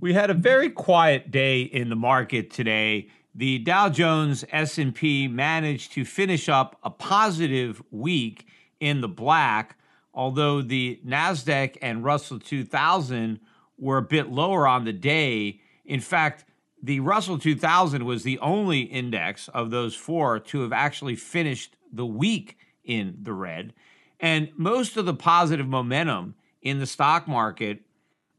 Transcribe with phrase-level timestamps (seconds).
[0.00, 3.08] We had a very quiet day in the market today.
[3.34, 8.46] The Dow Jones S&P managed to finish up a positive week
[8.80, 9.76] in the black,
[10.14, 13.40] although the Nasdaq and Russell 2000
[13.76, 15.60] were a bit lower on the day.
[15.84, 16.46] In fact,
[16.82, 22.06] the Russell 2000 was the only index of those four to have actually finished the
[22.06, 23.74] week in the red.
[24.18, 27.82] And most of the positive momentum in the stock market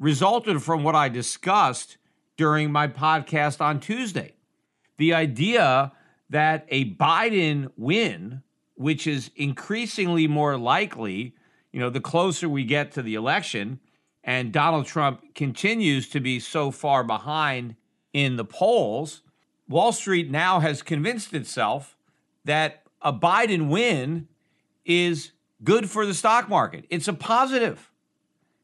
[0.02, 1.98] resulted from what I discussed
[2.36, 4.34] during my podcast on Tuesday.
[4.98, 5.92] The idea
[6.32, 8.42] that a Biden win,
[8.74, 11.36] which is increasingly more likely,
[11.72, 13.80] you know, the closer we get to the election,
[14.24, 17.76] and Donald Trump continues to be so far behind
[18.12, 19.22] in the polls,
[19.70, 21.96] Wall Street now has convinced itself
[22.44, 24.28] that a Biden win
[24.84, 25.32] is
[25.64, 26.86] good for the stock market.
[26.90, 27.92] It's a positive.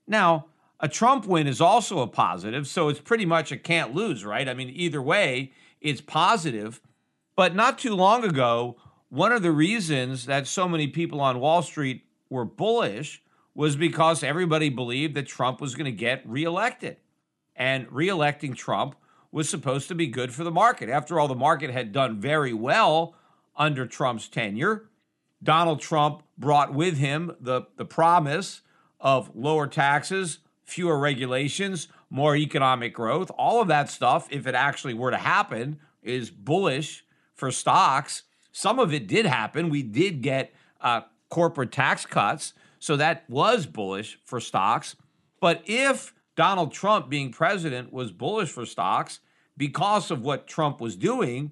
[0.08, 0.48] Now,
[0.80, 4.48] a Trump win is also a positive, so it's pretty much a can't lose, right?
[4.48, 5.52] I mean, either way,
[5.82, 6.82] it's positive.
[7.36, 8.78] But not too long ago,
[9.10, 13.24] one of the reasons that so many people on Wall Street were bullish
[13.56, 16.98] was because everybody believed that Trump was going to get reelected.
[17.56, 18.96] And reelecting Trump
[19.32, 20.90] was supposed to be good for the market.
[20.90, 23.16] After all, the market had done very well
[23.56, 24.90] under Trump's tenure.
[25.42, 28.62] Donald Trump brought with him the, the promise
[29.00, 33.32] of lower taxes, fewer regulations, more economic growth.
[33.38, 38.24] All of that stuff, if it actually were to happen, is bullish for stocks.
[38.52, 39.70] Some of it did happen.
[39.70, 42.54] We did get uh, corporate tax cuts.
[42.80, 44.96] So that was bullish for stocks.
[45.40, 49.20] But if Donald Trump being president was bullish for stocks
[49.58, 51.52] because of what Trump was doing.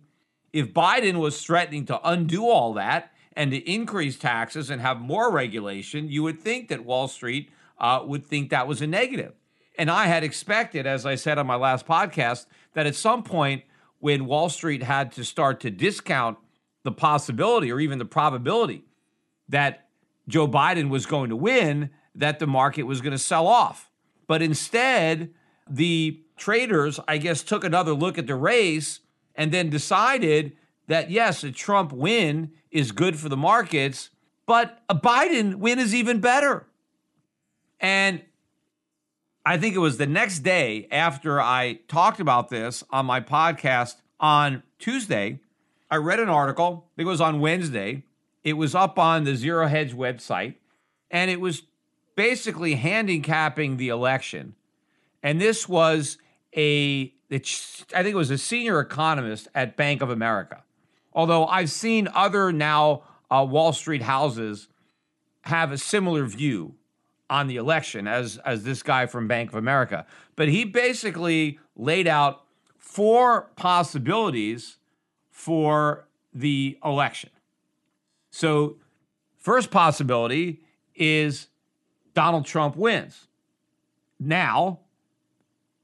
[0.54, 5.32] If Biden was threatening to undo all that and to increase taxes and have more
[5.32, 9.34] regulation, you would think that Wall Street uh, would think that was a negative.
[9.78, 13.64] And I had expected, as I said on my last podcast, that at some point
[14.00, 16.38] when Wall Street had to start to discount
[16.84, 18.86] the possibility or even the probability
[19.50, 19.88] that
[20.28, 23.92] Joe Biden was going to win, that the market was going to sell off.
[24.28, 25.34] But instead,
[25.70, 29.02] the traders, I guess, took another look at the race
[29.36, 30.54] and then decided
[30.88, 34.10] that yes, a Trump win is good for the markets,
[34.46, 36.68] but a Biden win is even better.
[37.80, 38.22] And
[39.46, 43.96] I think it was the next day after I talked about this on my podcast
[44.20, 45.40] on Tuesday,
[45.92, 46.86] I read an article.
[46.88, 48.04] I think it was on Wednesday.
[48.44, 50.56] It was up on the Zero Hedge website,
[51.12, 51.64] and it was
[52.16, 54.56] basically handicapping the election
[55.26, 56.20] and this was
[56.56, 60.62] a, I think it was a senior economist at Bank of America.
[61.14, 63.02] Although I've seen other now
[63.32, 64.68] uh, Wall Street houses
[65.42, 66.76] have a similar view
[67.30, 70.06] on the election as as this guy from Bank of America.
[70.36, 72.44] But he basically laid out
[72.78, 74.78] four possibilities
[75.32, 77.30] for the election.
[78.32, 78.78] So,
[79.38, 80.62] first possibility
[80.96, 81.48] is
[82.14, 83.28] Donald Trump wins.
[84.20, 84.80] Now,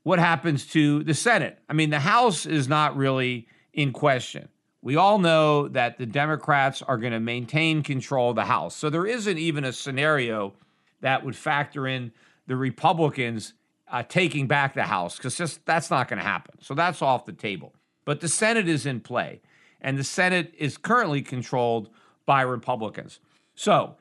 [0.04, 1.60] what happens to the Senate.
[1.70, 4.50] I mean, the House is not really in question.
[4.82, 8.76] we all know that the Democrats are going to maintain control of the House.
[8.76, 10.54] So there isn't even a scenario
[11.02, 12.12] that would factor in
[12.48, 13.54] the Republicans
[13.92, 16.56] uh, taking back the House because just that's not going to happen.
[16.62, 17.74] So that's off the table.
[18.06, 19.42] But the Senate is in play,
[19.80, 21.90] and the Senate is currently controlled
[22.26, 23.20] by Republicans.
[23.54, 23.96] So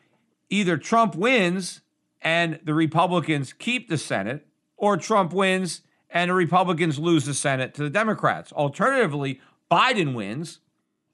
[0.49, 1.81] either Trump wins
[2.23, 4.47] and the Republicans keep the Senate,
[4.77, 8.53] or Trump wins and the Republicans lose the Senate to the Democrats.
[8.53, 10.61] Alternatively, Biden wins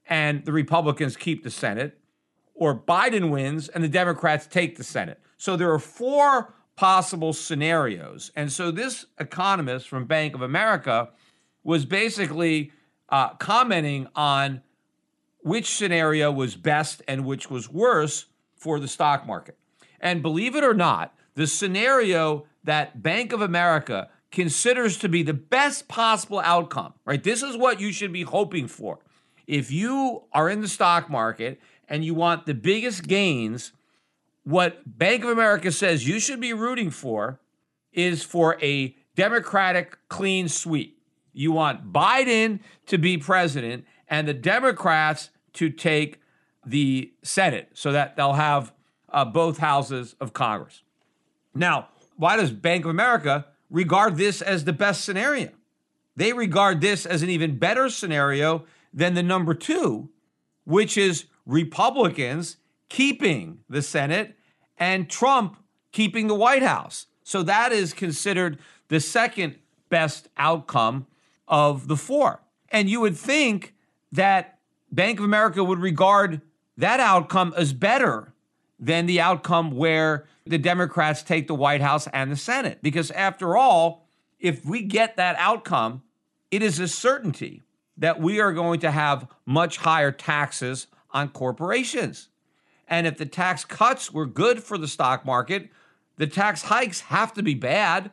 [0.07, 1.99] and the Republicans keep the Senate,
[2.53, 5.19] or Biden wins and the Democrats take the Senate.
[5.37, 8.31] So there are four possible scenarios.
[8.35, 11.09] And so this economist from Bank of America
[11.63, 12.71] was basically
[13.09, 14.61] uh, commenting on
[15.39, 18.25] which scenario was best and which was worse
[18.55, 19.57] for the stock market.
[19.99, 25.33] And believe it or not, the scenario that Bank of America considers to be the
[25.33, 27.23] best possible outcome, right?
[27.23, 28.99] This is what you should be hoping for.
[29.47, 33.71] If you are in the stock market and you want the biggest gains,
[34.47, 37.41] what Bank of America says you should be rooting for
[37.91, 41.01] is for a Democratic clean sweep.
[41.33, 46.21] You want Biden to be president and the Democrats to take
[46.65, 48.71] the Senate so that they'll have
[49.09, 50.81] uh, both houses of Congress.
[51.53, 55.49] Now, why does Bank of America regard this as the best scenario?
[56.15, 58.63] They regard this as an even better scenario
[58.93, 60.09] than the number two,
[60.63, 62.55] which is Republicans
[62.87, 64.36] keeping the Senate
[64.77, 65.57] and Trump
[65.91, 67.07] keeping the White House.
[67.23, 69.55] So that is considered the second
[69.89, 71.07] best outcome
[71.47, 72.41] of the four.
[72.69, 73.73] And you would think
[74.11, 74.59] that
[74.91, 76.41] Bank of America would regard
[76.77, 78.33] that outcome as better
[78.79, 82.79] than the outcome where the Democrats take the White House and the Senate.
[82.81, 84.07] Because after all,
[84.39, 86.03] if we get that outcome,
[86.51, 87.63] it is a certainty
[87.97, 92.29] that we are going to have much higher taxes on corporations.
[92.87, 95.69] And if the tax cuts were good for the stock market,
[96.17, 98.11] the tax hikes have to be bad.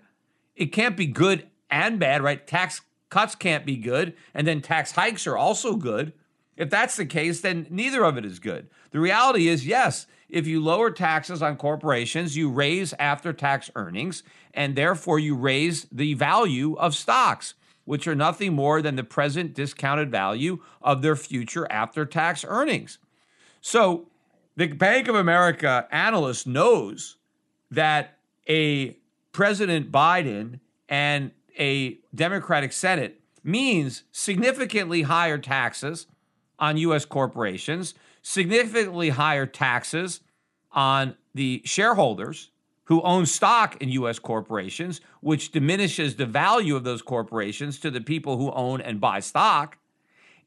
[0.57, 2.47] It can't be good and bad, right?
[2.47, 2.81] Tax
[3.11, 6.13] cuts can't be good, and then tax hikes are also good.
[6.57, 8.69] If that's the case, then neither of it is good.
[8.91, 14.23] The reality is, yes, if you lower taxes on corporations, you raise after tax earnings,
[14.53, 17.55] and therefore you raise the value of stocks,
[17.85, 22.99] which are nothing more than the present discounted value of their future after tax earnings.
[23.61, 24.09] So
[24.57, 27.17] the Bank of America analyst knows
[27.71, 28.19] that
[28.49, 28.97] a
[29.33, 36.07] President Biden and a Democratic Senate means significantly higher taxes
[36.59, 37.05] on U.S.
[37.05, 40.21] corporations, significantly higher taxes
[40.73, 42.51] on the shareholders
[42.85, 44.19] who own stock in U.S.
[44.19, 49.21] corporations, which diminishes the value of those corporations to the people who own and buy
[49.21, 49.79] stock.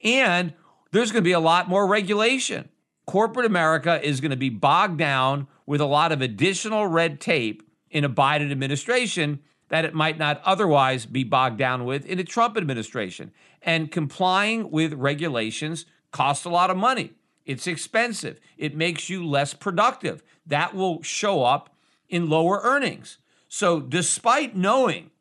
[0.04, 0.54] And
[0.92, 2.69] there's going to be a lot more regulation.
[3.07, 7.63] Corporate America is going to be bogged down with a lot of additional red tape
[7.89, 9.39] in a Biden administration
[9.69, 13.31] that it might not otherwise be bogged down with in a Trump administration.
[13.62, 17.13] And complying with regulations costs a lot of money.
[17.45, 18.42] It's expensive.
[18.57, 20.21] It makes you less productive.
[20.45, 21.74] That will show up
[22.09, 23.19] in lower earnings.
[23.48, 25.12] So, despite knowing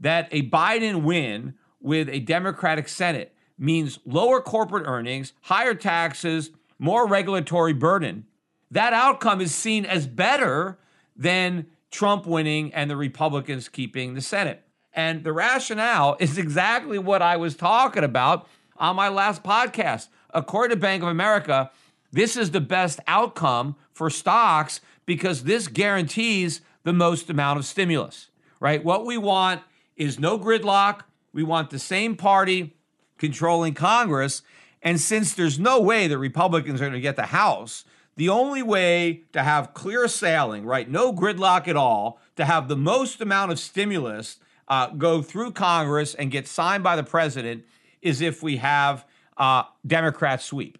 [0.00, 7.06] that a Biden win with a Democratic Senate means lower corporate earnings, higher taxes, more
[7.06, 8.26] regulatory burden,
[8.70, 10.78] that outcome is seen as better
[11.16, 14.62] than Trump winning and the Republicans keeping the Senate.
[14.92, 20.76] And the rationale is exactly what I was talking about on my last podcast according
[20.76, 21.70] to Bank of America,
[22.12, 28.28] this is the best outcome for stocks because this guarantees the most amount of stimulus,
[28.60, 28.84] right?
[28.84, 29.62] What we want
[29.96, 31.00] is no gridlock.
[31.32, 32.76] We want the same party
[33.18, 34.42] controlling Congress.
[34.86, 38.62] And since there's no way the Republicans are going to get the House, the only
[38.62, 43.50] way to have clear sailing, right, no gridlock at all, to have the most amount
[43.50, 44.38] of stimulus
[44.68, 47.64] uh, go through Congress and get signed by the president
[48.00, 49.04] is if we have
[49.38, 50.78] uh, Democrat sweep.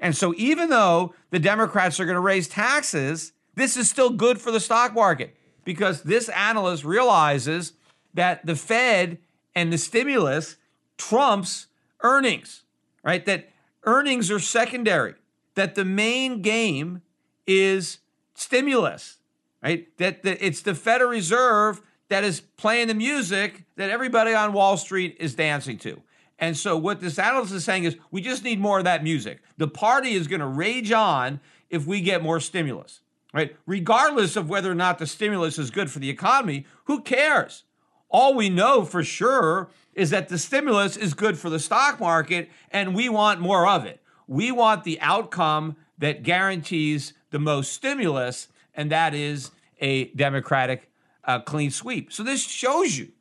[0.00, 4.40] And so, even though the Democrats are going to raise taxes, this is still good
[4.40, 7.74] for the stock market because this analyst realizes
[8.14, 9.18] that the Fed
[9.54, 10.56] and the stimulus
[10.98, 11.68] trumps
[12.02, 12.63] earnings,
[13.04, 13.24] right?
[13.26, 13.50] That
[13.84, 15.14] earnings are secondary,
[15.54, 17.02] that the main game
[17.46, 17.98] is
[18.34, 19.18] stimulus,
[19.62, 19.86] right?
[19.98, 25.16] That, it's the Federal Reserve that is playing the music that everybody on Wall Street
[25.20, 26.02] is dancing to.
[26.38, 29.40] And so, what this analyst is saying is we just need more of that music.
[29.56, 33.00] The party is going to rage on if we get more stimulus,
[33.32, 33.56] right?
[33.66, 37.64] Regardless of whether or not the stimulus is good for the economy, who cares?
[38.08, 42.50] All we know for sure is that the stimulus is good for the stock market
[42.70, 44.00] and we want more of it.
[44.26, 50.90] We want the outcome that guarantees the most stimulus, and that is a Democratic
[51.24, 52.12] uh, clean sweep.
[52.12, 53.12] So this shows you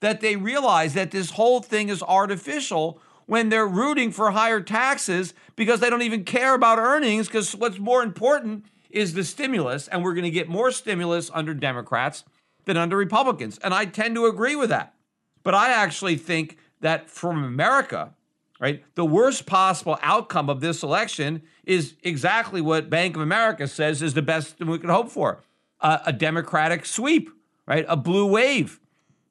[0.00, 5.34] that they realize that this whole thing is artificial when they're rooting for higher taxes
[5.56, 10.02] because they don't even care about earnings because what's more important is the stimulus, and
[10.02, 12.24] we're going to get more stimulus under Democrats
[12.64, 13.58] than under Republicans.
[13.58, 14.94] And I tend to agree with that.
[15.42, 18.14] But I actually think that from America,
[18.60, 24.02] right, the worst possible outcome of this election is exactly what Bank of America says
[24.02, 25.42] is the best we can hope for
[25.80, 27.30] uh, a Democratic sweep,
[27.66, 27.84] right?
[27.88, 28.80] A blue wave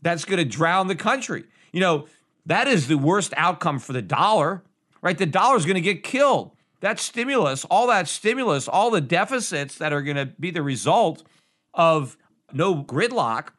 [0.01, 1.43] that's going to drown the country.
[1.71, 2.07] You know,
[2.45, 4.63] that is the worst outcome for the dollar,
[5.01, 5.17] right?
[5.17, 6.51] The dollar is going to get killed.
[6.81, 11.23] That stimulus, all that stimulus, all the deficits that are going to be the result
[11.73, 12.17] of
[12.53, 13.49] no gridlock,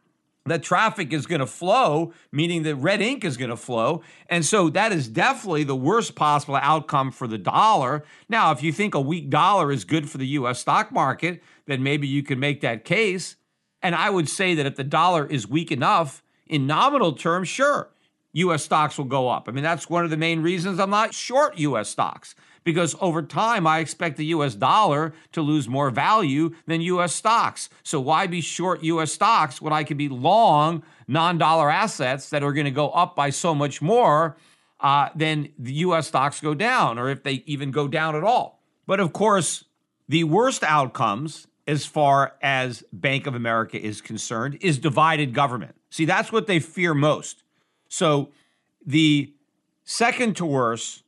[0.50, 4.02] that traffic is going to flow, meaning that red ink is going to flow.
[4.28, 8.04] And so that is definitely the worst possible outcome for the dollar.
[8.28, 11.82] Now, if you think a weak dollar is good for the US stock market, then
[11.82, 13.36] maybe you can make that case.
[13.82, 17.90] And I would say that if the dollar is weak enough in nominal terms, sure,
[18.32, 19.48] US stocks will go up.
[19.48, 23.22] I mean, that's one of the main reasons I'm not short US stocks because over
[23.22, 27.68] time I expect the US dollar to lose more value than US stocks.
[27.82, 32.42] So why be short US stocks when I could be long non dollar assets that
[32.42, 34.36] are going to go up by so much more
[34.80, 38.62] uh, than the US stocks go down, or if they even go down at all?
[38.86, 39.64] But of course,
[40.08, 45.76] the worst outcomes as far as Bank of America is concerned is divided government.
[45.90, 47.42] See, that's what they fear most.
[47.88, 48.30] So
[48.84, 49.32] the
[49.84, 51.04] second to worst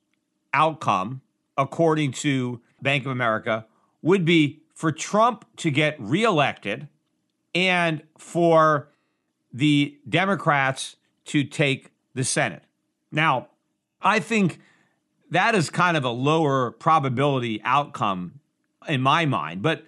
[0.52, 1.22] outcome
[1.56, 3.66] according to Bank of America,
[4.00, 6.88] would be for Trump to get reelected
[7.54, 8.88] and for
[9.52, 12.64] the Democrats to take the Senate.
[13.10, 13.48] Now,
[14.00, 14.60] I think
[15.30, 18.40] that is kind of a lower probability outcome
[18.88, 19.84] in my mind, but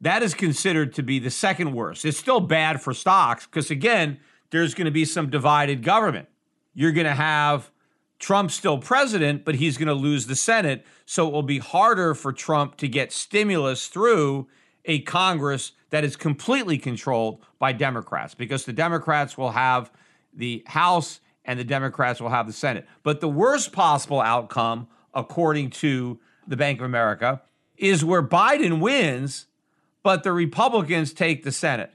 [0.00, 2.04] that is considered to be the second worst.
[2.04, 4.18] It's still bad for stocks because, again,
[4.50, 6.28] there's going to be some divided government.
[6.74, 7.70] You're going to have
[8.20, 10.86] Trump's still president, but he's going to lose the Senate.
[11.06, 14.46] So it will be harder for Trump to get stimulus through
[14.84, 19.90] a Congress that is completely controlled by Democrats because the Democrats will have
[20.32, 22.86] the House and the Democrats will have the Senate.
[23.02, 27.42] But the worst possible outcome, according to the Bank of America,
[27.76, 29.46] is where Biden wins,
[30.02, 31.92] but the Republicans take the Senate.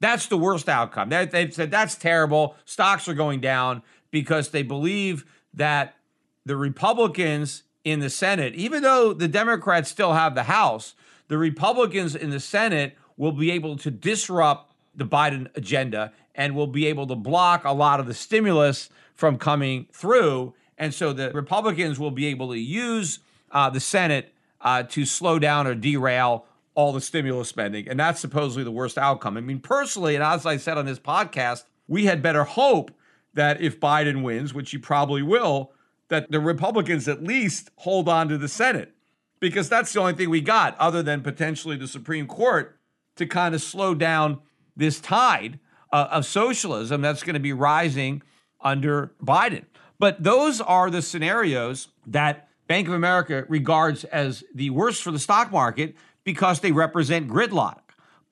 [0.00, 1.08] That's the worst outcome.
[1.08, 2.56] They've said that's terrible.
[2.64, 5.24] Stocks are going down because they believe
[5.54, 5.96] that
[6.44, 10.94] the Republicans in the Senate, even though the Democrats still have the House,
[11.28, 16.66] the Republicans in the Senate will be able to disrupt the Biden agenda and will
[16.66, 20.54] be able to block a lot of the stimulus from coming through.
[20.78, 23.18] And so the Republicans will be able to use
[23.50, 27.88] uh, the Senate uh, to slow down or derail all the stimulus spending.
[27.88, 29.36] And that's supposedly the worst outcome.
[29.36, 32.92] I mean, personally, and as I said on this podcast, we had better hope
[33.38, 35.70] that if Biden wins, which he probably will,
[36.08, 38.96] that the Republicans at least hold on to the Senate
[39.38, 42.80] because that's the only thing we got other than potentially the Supreme Court
[43.14, 44.40] to kind of slow down
[44.76, 45.60] this tide
[45.92, 48.22] uh, of socialism that's going to be rising
[48.60, 49.66] under Biden.
[50.00, 55.18] But those are the scenarios that Bank of America regards as the worst for the
[55.20, 57.82] stock market because they represent gridlock.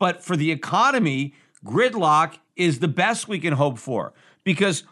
[0.01, 1.35] But for the economy,
[1.65, 4.13] gridlock is the best we can hope for
[4.45, 4.85] because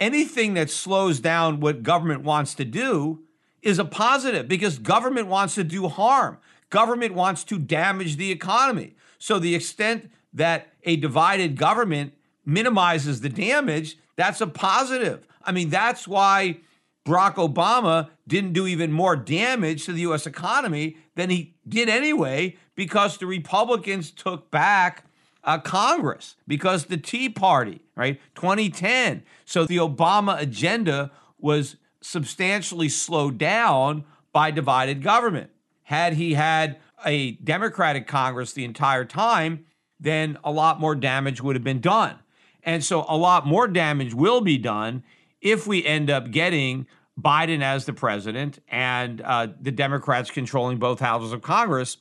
[0.00, 3.20] anything that slows down what government wants to do
[3.62, 6.38] is a positive because government wants to do harm.
[6.70, 8.96] Government wants to damage the economy.
[9.18, 12.14] So, the extent that a divided government
[12.46, 15.26] minimizes the damage, that's a positive.
[15.42, 16.58] I mean, that's why
[17.04, 22.56] Barack Obama didn't do even more damage to the US economy than he did anyway,
[22.74, 25.04] because the Republicans took back
[25.44, 28.20] uh, Congress because the Tea Party, right?
[28.34, 29.22] 2010.
[29.44, 35.50] So the Obama agenda was substantially slowed down by divided government.
[35.84, 39.66] Had he had a Democratic Congress the entire time,
[39.98, 42.16] then a lot more damage would have been done.
[42.62, 45.02] And so a lot more damage will be done
[45.40, 46.86] if we end up getting
[47.20, 51.96] Biden as the president and uh, the Democrats controlling both houses of Congress.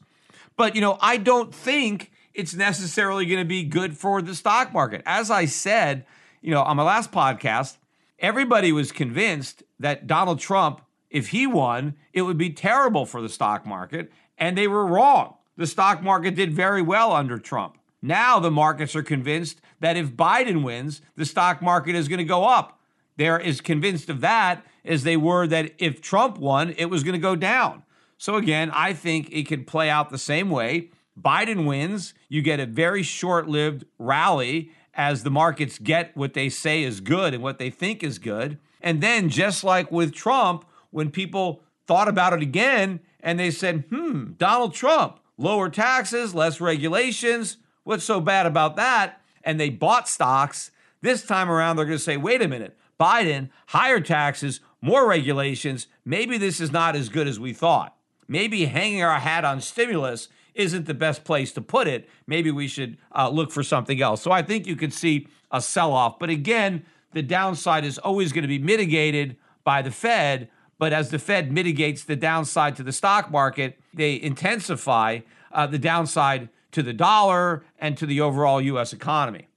[0.55, 4.71] But, you know, I don't think it's necessarily going to be good for the stock
[4.71, 5.01] market.
[5.05, 6.05] As I said,
[6.41, 7.77] you know, on my last podcast,
[8.17, 10.79] everybody was convinced that Donald Trump,
[11.09, 14.09] if he won, it would be terrible for the stock market.
[14.37, 15.35] And they were wrong.
[15.57, 17.77] The stock market did very well under Trump.
[18.01, 22.23] Now the markets are convinced that if Biden wins, the stock market is going to
[22.23, 22.79] go up.
[23.17, 27.13] they're as convinced of that as they were that if Trump won, it was going
[27.13, 27.83] to go down.
[28.17, 30.91] So again, I think it could play out the same way.
[31.19, 36.49] Biden wins, you get a very short lived rally as the markets get what they
[36.49, 38.57] say is good and what they think is good.
[38.81, 43.85] And then, just like with Trump, when people thought about it again and they said,
[43.89, 49.21] hmm, Donald Trump, lower taxes, less regulations, what's so bad about that?
[49.43, 50.71] And they bought stocks.
[51.01, 55.87] This time around, they're going to say, wait a minute, Biden, higher taxes, more regulations.
[56.03, 57.95] Maybe this is not as good as we thought.
[58.27, 60.27] Maybe hanging our hat on stimulus
[60.59, 62.09] isn't the best place to put it.
[62.27, 64.21] Maybe we should uh, look for something else.
[64.21, 66.19] So I think you could see a sell off.
[66.19, 70.49] But again, the downside is always going to be mitigated by the Fed.
[70.77, 75.19] But as the Fed mitigates the downside to the stock market, they intensify
[75.51, 78.91] uh, the downside to the dollar and to the overall U.S.
[78.91, 79.47] economy.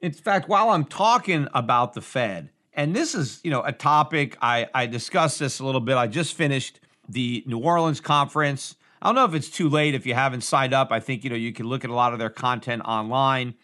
[0.00, 4.36] In fact, while I'm talking about the Fed, and this is you know a topic
[4.40, 5.96] I, I discussed this a little bit.
[5.96, 8.76] I just finished the New Orleans conference.
[9.02, 10.92] I don't know if it's too late if you haven't signed up.
[10.92, 13.54] I think you know you can look at a lot of their content online.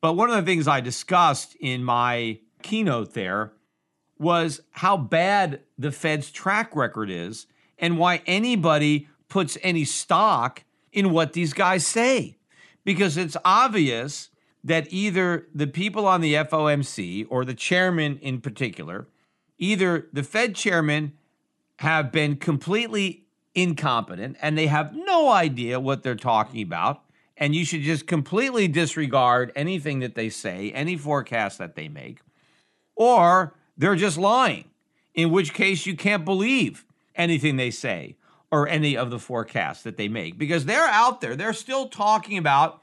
[0.00, 3.52] But one of the things I discussed in my keynote there
[4.18, 7.46] was how bad the Fed's track record is
[7.78, 12.38] and why anybody puts any stock in what these guys say.
[12.84, 14.30] Because it's obvious
[14.62, 19.08] that either the people on the FOMC or the chairman in particular,
[19.58, 21.12] either the Fed chairman
[21.80, 23.25] have been completely
[23.56, 27.02] incompetent and they have no idea what they're talking about.
[27.36, 32.20] And you should just completely disregard anything that they say, any forecast that they make
[32.94, 34.64] or they're just lying,
[35.14, 36.84] in which case you can't believe
[37.14, 38.16] anything they say
[38.50, 41.36] or any of the forecasts that they make because they're out there.
[41.36, 42.82] They're still talking about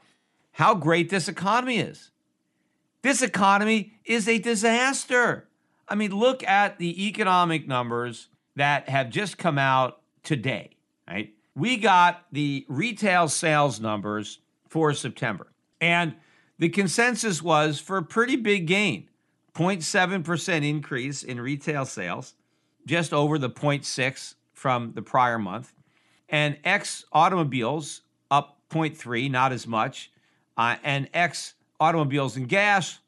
[0.52, 2.10] how great this economy is.
[3.02, 5.48] This economy is a disaster.
[5.88, 10.70] I mean, look at the economic numbers that have just come out today,
[11.08, 11.32] right?
[11.54, 16.16] We got the retail sales numbers for September, and
[16.58, 19.08] the consensus was for a pretty big gain.
[19.54, 22.34] 0.7% increase in retail sales,
[22.86, 25.72] just over the 0.6 from the prior month.
[26.28, 30.10] And X automobiles up 0.3, not as much.
[30.56, 32.98] Uh, and X automobiles and gas,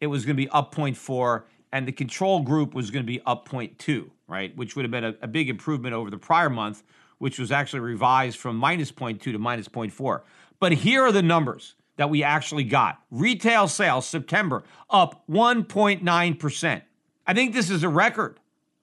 [0.00, 1.44] it was going to be up 0.4.
[1.72, 4.56] And the control group was going to be up 0.2, right?
[4.56, 6.82] Which would have been a, a big improvement over the prior month,
[7.18, 10.22] which was actually revised from minus 0.2 to minus 0.4.
[10.58, 13.00] But here are the numbers that we actually got.
[13.10, 16.82] Retail sales September up 1.9%.
[17.26, 18.38] I think this is a record.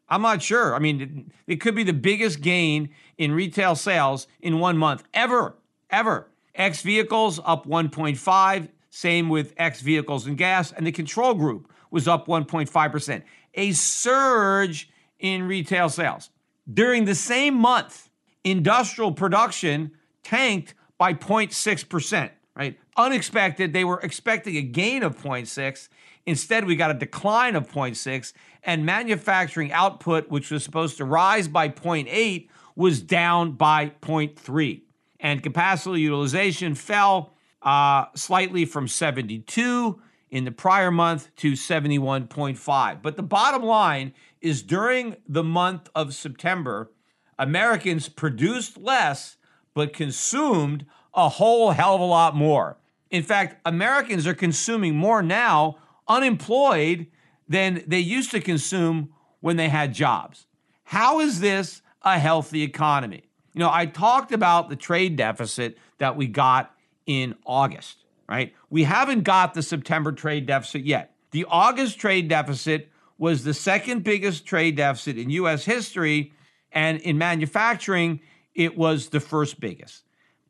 [0.09, 0.75] I'm not sure.
[0.75, 1.01] I mean,
[1.47, 5.55] it, it, could be the biggest gain in retail sales in one month ever,
[5.89, 6.29] ever.
[6.53, 12.07] X vehicles up 1.5, same with X vehicles and gas, and the control group was
[12.07, 13.23] up 1.5%.
[13.55, 14.89] A surge
[15.23, 16.29] in retail sales.
[16.71, 18.09] During the same month,
[18.43, 22.77] industrial production tanked by 0.6% right?
[22.97, 23.73] Unexpected.
[23.73, 25.89] They were expecting a gain of 0.6.
[26.25, 28.33] Instead, we got a decline of 0.6,
[28.63, 34.81] and manufacturing output, which was supposed to rise by 0.8, was down by 0.3.
[35.19, 43.01] And capacity utilization fell uh, slightly from 72 in the prior month to 71.5.
[43.01, 46.91] But the bottom line is during the month of September,
[47.39, 49.37] Americans produced less
[49.73, 52.77] but consumed a whole hell of a lot more.
[53.09, 55.77] In fact, Americans are consuming more now
[56.07, 57.07] unemployed
[57.47, 60.45] than they used to consume when they had jobs.
[60.83, 63.23] How is this a healthy economy?
[63.53, 66.75] You know, I talked about the trade deficit that we got
[67.05, 68.53] in August, right?
[68.69, 71.15] We haven't got the September trade deficit yet.
[71.31, 76.33] The August trade deficit was the second biggest trade deficit in US history,
[76.71, 78.19] and in manufacturing,
[78.55, 80.03] it was the first biggest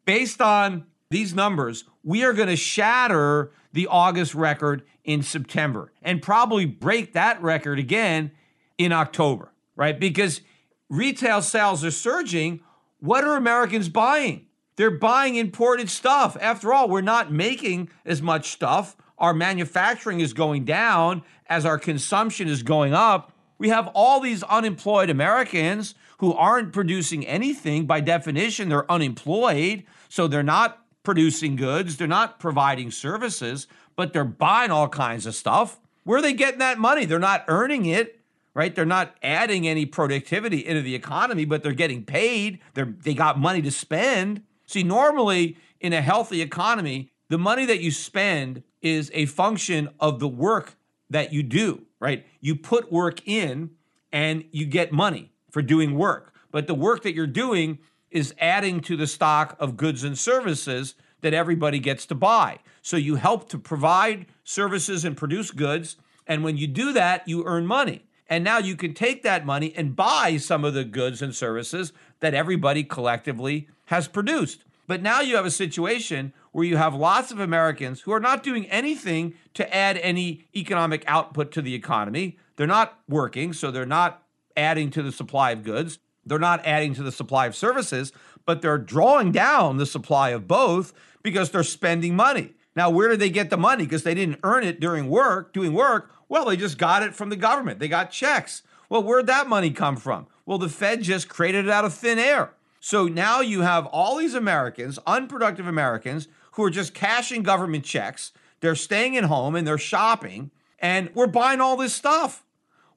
[0.05, 6.21] based on these numbers, we are going to shatter the August record in September and
[6.21, 8.31] probably break that record again
[8.77, 9.99] in October, right?
[9.99, 10.41] Because
[10.89, 12.61] retail sales are surging.
[12.99, 14.47] What are Americans buying?
[14.75, 16.35] They're buying imported stuff.
[16.41, 18.95] After all, we're not making as much stuff.
[19.17, 23.31] Our manufacturing is going down as our consumption is going up.
[23.57, 27.85] We have all these unemployed Americans who aren't producing anything.
[27.85, 29.83] By definition, they're unemployed.
[30.09, 35.35] So they're not producing goods, they're not providing services, but they're buying all kinds of
[35.35, 35.79] stuff.
[36.03, 37.05] Where are they getting that money?
[37.05, 38.21] They're not earning it,
[38.53, 38.73] right?
[38.73, 42.59] They're not adding any productivity into the economy, but they're getting paid.
[42.73, 44.43] They're, they got money to spend.
[44.65, 50.19] See, normally in a healthy economy, the money that you spend is a function of
[50.19, 50.75] the work
[51.09, 52.25] that you do, right?
[52.39, 53.71] You put work in
[54.11, 56.33] and you get money for doing work.
[56.51, 57.79] But the work that you're doing
[58.11, 62.59] is adding to the stock of goods and services that everybody gets to buy.
[62.81, 65.95] So you help to provide services and produce goods.
[66.27, 68.05] And when you do that, you earn money.
[68.27, 71.93] And now you can take that money and buy some of the goods and services
[72.19, 74.63] that everybody collectively has produced.
[74.87, 78.43] But now you have a situation where you have lots of Americans who are not
[78.43, 82.37] doing anything to add any economic output to the economy.
[82.55, 84.23] They're not working, so they're not
[84.55, 85.99] adding to the supply of goods.
[86.25, 88.13] They're not adding to the supply of services,
[88.45, 92.53] but they're drawing down the supply of both because they're spending money.
[92.75, 93.83] Now, where did they get the money?
[93.83, 96.11] Because they didn't earn it during work, doing work.
[96.29, 97.79] Well, they just got it from the government.
[97.79, 98.63] They got checks.
[98.89, 100.27] Well, where'd that money come from?
[100.45, 102.53] Well, the Fed just created it out of thin air.
[102.79, 108.31] So now you have all these Americans, unproductive Americans, who are just cashing government checks.
[108.59, 112.45] They're staying at home and they're shopping, and we're buying all this stuff.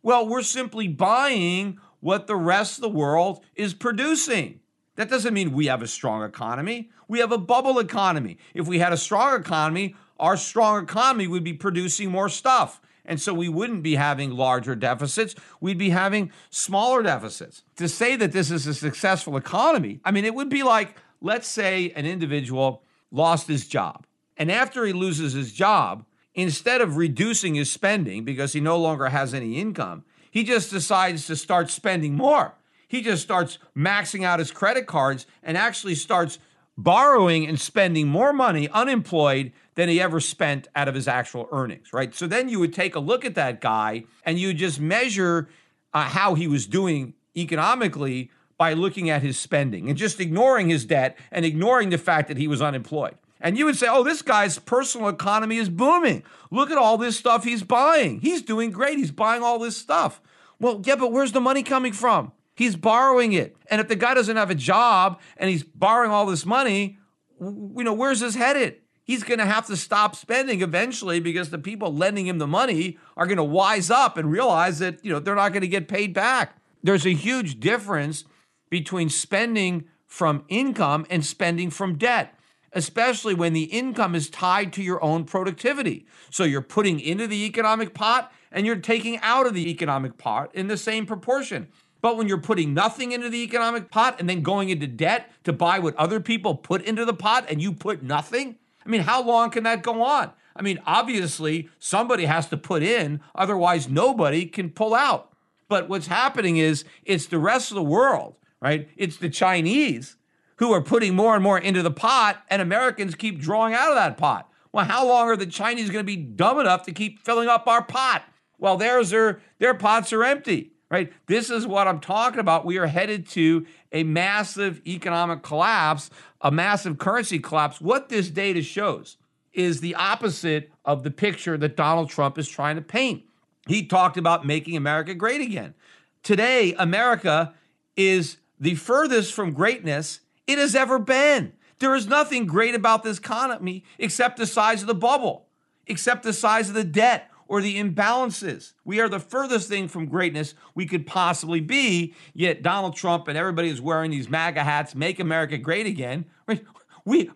[0.03, 4.61] Well, we're simply buying what the rest of the world is producing.
[4.95, 6.90] That doesn't mean we have a strong economy.
[7.09, 8.38] We have a bubble economy.
[8.55, 12.81] If we had a strong economy, our strong economy would be producing more stuff.
[13.05, 15.35] And so we wouldn't be having larger deficits.
[15.61, 17.62] We'd be having smaller deficits.
[17.77, 21.47] To say that this is a successful economy, I mean, it would be like, let's
[21.47, 24.07] say an individual lost his job.
[24.37, 29.09] And after he loses his job, instead of reducing his spending because he no longer
[29.09, 32.55] has any income, he just decides to start spending more.
[32.88, 36.38] He just starts maxing out his credit cards and actually starts
[36.79, 41.92] borrowing and spending more money unemployed than he ever spent out of his actual earnings,
[41.92, 42.14] right?
[42.14, 45.49] So then you would take a look at that guy and you just measure
[45.95, 50.85] uh, how he was doing economically by looking at his spending and just ignoring his
[50.85, 53.16] debt and ignoring the fact that he was unemployed.
[53.40, 56.23] And you would say, oh, this guy's personal economy is booming.
[56.51, 58.21] Look at all this stuff he's buying.
[58.21, 58.99] He's doing great.
[58.99, 60.23] He's buying all this stuff.
[60.59, 62.33] Well, yeah, but where's the money coming from?
[62.55, 63.55] He's borrowing it.
[63.71, 66.99] And if the guy doesn't have a job and he's borrowing all this money,
[67.38, 68.77] you know, where's his headed?
[69.05, 72.99] He's going to have to stop spending eventually because the people lending him the money
[73.16, 75.87] are going to wise up and realize that, you know, they're not going to get
[75.87, 76.57] paid back.
[76.83, 78.25] There's a huge difference
[78.70, 82.38] between spending from income and spending from debt,
[82.72, 86.07] especially when the income is tied to your own productivity.
[86.31, 90.55] So you're putting into the economic pot and you're taking out of the economic pot
[90.55, 91.68] in the same proportion.
[92.00, 95.52] But when you're putting nothing into the economic pot and then going into debt to
[95.52, 99.22] buy what other people put into the pot and you put nothing, I mean, how
[99.22, 100.31] long can that go on?
[100.55, 105.33] I mean, obviously, somebody has to put in, otherwise, nobody can pull out.
[105.68, 108.88] But what's happening is it's the rest of the world right?
[108.97, 110.16] It's the Chinese
[110.57, 113.97] who are putting more and more into the pot, and Americans keep drawing out of
[113.97, 114.51] that pot.
[114.73, 117.66] Well, how long are the Chinese going to be dumb enough to keep filling up
[117.66, 118.23] our pot?
[118.59, 121.12] Well, theirs are their pots are empty, right?
[121.27, 122.64] This is what I'm talking about.
[122.64, 127.81] We are headed to a massive economic collapse, a massive currency collapse.
[127.81, 129.19] What this data shows
[129.53, 133.25] is the opposite of the picture that Donald Trump is trying to paint.
[133.66, 135.75] He talked about making America great again.
[136.23, 137.55] Today, America
[137.97, 141.53] is the furthest from greatness it has ever been.
[141.79, 145.49] There is nothing great about this economy except the size of the bubble,
[145.87, 148.73] except the size of the debt or the imbalances.
[148.85, 153.37] We are the furthest thing from greatness we could possibly be, yet Donald Trump and
[153.37, 156.27] everybody is wearing these MAGA hats, make America great again.
[157.09, 157.31] We,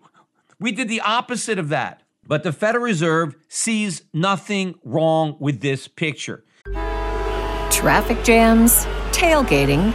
[0.58, 2.02] we did the opposite of that.
[2.26, 6.44] But the Federal Reserve sees nothing wrong with this picture.
[7.70, 9.94] Traffic jams, tailgating,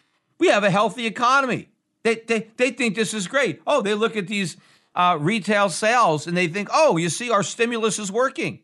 [0.41, 1.69] we have a healthy economy.
[2.01, 3.61] They, they, they think this is great.
[3.67, 4.57] Oh, they look at these
[4.95, 8.61] uh, retail sales and they think, oh, you see, our stimulus is working.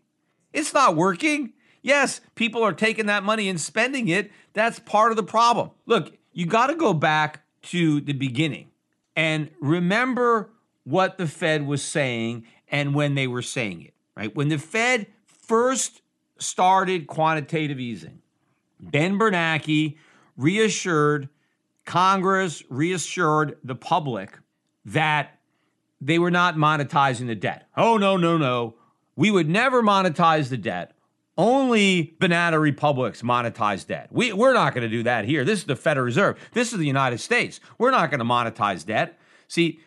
[0.51, 1.53] It's not working.
[1.83, 4.31] Yes, people are taking that money and spending it.
[4.53, 5.69] That's part of the problem.
[5.85, 8.71] Look, you got to go back to the beginning
[9.15, 10.49] and remember
[10.83, 14.35] what the Fed was saying and when they were saying it, right?
[14.35, 16.01] When the Fed first
[16.39, 18.23] started quantitative easing,
[18.79, 19.95] Ben Bernanke
[20.35, 21.29] reassured
[21.87, 24.37] Congress reassured the public
[24.85, 25.39] that
[25.99, 27.67] they were not monetizing the debt.
[27.75, 28.75] Oh, no, no, no.
[29.15, 30.91] We would never monetize the debt.
[31.37, 34.09] Only banana republics monetize debt.
[34.11, 35.45] We, we're not going to do that here.
[35.45, 36.37] This is the Federal Reserve.
[36.51, 37.59] This is the United States.
[37.77, 39.17] We're not going to monetize debt.
[39.47, 39.79] See,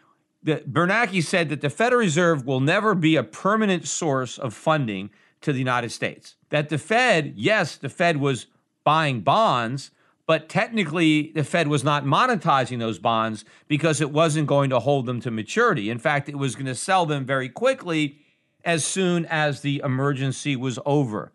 [0.42, 5.10] the, Bernanke said that the Federal Reserve will never be a permanent source of funding
[5.42, 6.36] to the United States.
[6.48, 8.46] That the Fed, yes, the Fed was
[8.84, 9.90] buying bonds,
[10.30, 15.04] but technically the Fed was not monetizing those bonds because it wasn't going to hold
[15.04, 15.90] them to maturity.
[15.90, 18.20] In fact, it was going to sell them very quickly
[18.64, 21.32] as soon as the emergency was over.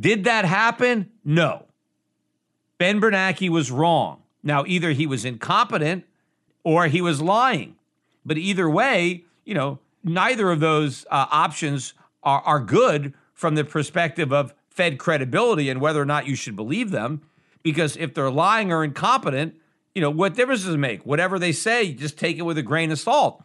[0.00, 1.12] Did that happen?
[1.24, 1.66] No.
[2.78, 4.22] Ben Bernanke was wrong.
[4.42, 6.04] Now, either he was incompetent
[6.64, 7.76] or he was lying.
[8.26, 13.62] But either way, you know, neither of those uh, options are, are good from the
[13.62, 17.22] perspective of Fed credibility and whether or not you should believe them.
[17.62, 19.54] Because if they're lying or incompetent,
[19.94, 21.04] you know, what difference does it make?
[21.04, 23.44] Whatever they say, just take it with a grain of salt.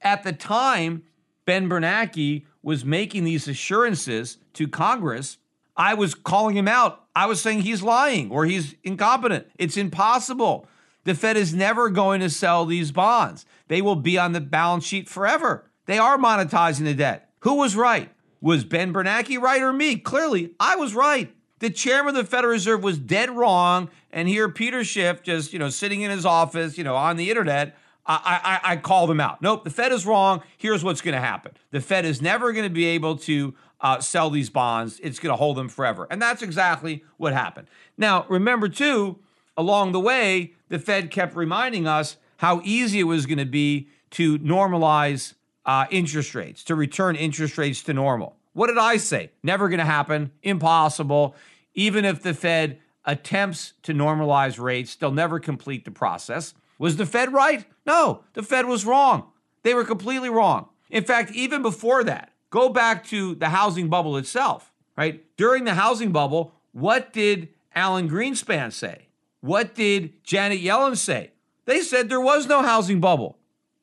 [0.00, 1.02] At the time,
[1.44, 5.38] Ben Bernanke was making these assurances to Congress.
[5.76, 7.04] I was calling him out.
[7.14, 9.46] I was saying he's lying or he's incompetent.
[9.58, 10.68] It's impossible.
[11.04, 13.46] The Fed is never going to sell these bonds.
[13.68, 15.70] They will be on the balance sheet forever.
[15.86, 17.30] They are monetizing the debt.
[17.40, 18.10] Who was right?
[18.40, 19.96] Was Ben Bernanke right or me?
[19.96, 21.34] Clearly, I was right.
[21.60, 23.90] The chairman of the Federal Reserve was dead wrong.
[24.12, 27.30] And here, Peter Schiff, just you know, sitting in his office, you know, on the
[27.30, 29.42] internet, I, I, I called him out.
[29.42, 30.42] Nope, the Fed is wrong.
[30.56, 34.00] Here's what's going to happen: the Fed is never going to be able to uh,
[34.00, 34.98] sell these bonds.
[35.02, 37.68] It's going to hold them forever, and that's exactly what happened.
[37.98, 39.18] Now, remember too,
[39.56, 43.88] along the way, the Fed kept reminding us how easy it was going to be
[44.12, 45.34] to normalize
[45.66, 48.37] uh, interest rates, to return interest rates to normal.
[48.58, 49.30] What did I say?
[49.44, 51.36] Never going to happen, impossible.
[51.74, 56.54] Even if the Fed attempts to normalize rates, they'll never complete the process.
[56.76, 57.64] Was the Fed right?
[57.86, 59.30] No, the Fed was wrong.
[59.62, 60.70] They were completely wrong.
[60.90, 65.24] In fact, even before that, go back to the housing bubble itself, right?
[65.36, 69.06] During the housing bubble, what did Alan Greenspan say?
[69.40, 71.30] What did Janet Yellen say?
[71.66, 73.37] They said there was no housing bubble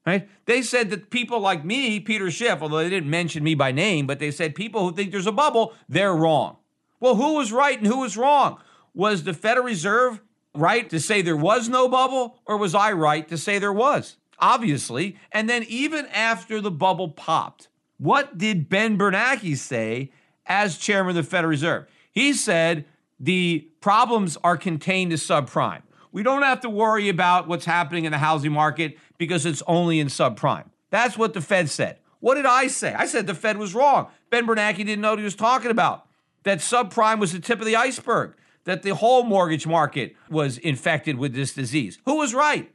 [0.06, 0.30] right?
[0.46, 4.06] They said that people like me, Peter Schiff, although they didn't mention me by name,
[4.08, 6.58] but they said people who think there's a bubble, they're wrong.
[7.00, 8.60] Well, who was right and who was wrong?
[8.94, 10.22] Was the Federal Reserve
[10.54, 14.18] right to say there was no bubble, or was I right to say there was?
[14.40, 15.18] Obviously.
[15.32, 20.12] And then even after the bubble popped, what did Ben Bernanke say
[20.46, 21.88] as chairman of the Federal Reserve?
[22.12, 22.86] He said
[23.20, 25.82] the problems are contained to subprime.
[26.12, 30.00] We don't have to worry about what's happening in the housing market because it's only
[30.00, 30.66] in subprime.
[30.90, 31.98] That's what the Fed said.
[32.20, 32.94] What did I say?
[32.94, 34.08] I said the Fed was wrong.
[34.30, 36.08] Ben Bernanke didn't know what he was talking about.
[36.44, 41.18] That subprime was the tip of the iceberg, that the whole mortgage market was infected
[41.18, 42.00] with this disease.
[42.06, 42.72] Who was right?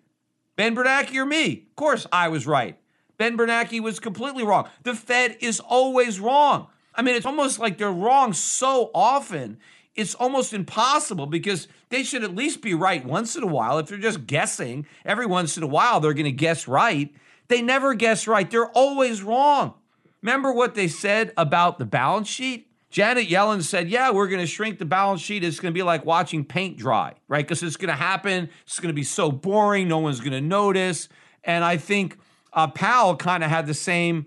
[0.57, 1.67] Ben Bernanke or me?
[1.69, 2.79] Of course, I was right.
[3.17, 4.69] Ben Bernanke was completely wrong.
[4.83, 6.69] The Fed is always wrong.
[6.95, 9.59] I mean, it's almost like they're wrong so often
[10.01, 13.79] it's almost impossible because they should at least be right once in a while.
[13.79, 17.15] If they're just guessing, every once in a while they're going to guess right.
[17.49, 18.51] They never guess right.
[18.51, 19.75] They're always wrong.
[20.23, 22.69] Remember what they said about the balance sheet?
[22.89, 25.45] Janet Yellen said, Yeah, we're going to shrink the balance sheet.
[25.45, 27.47] It's going to be like watching paint dry, right?
[27.47, 28.49] Because it's going to happen.
[28.65, 29.87] It's going to be so boring.
[29.87, 31.09] No one's going to notice.
[31.45, 32.19] And I think
[32.53, 34.27] uh, Powell kind of had the same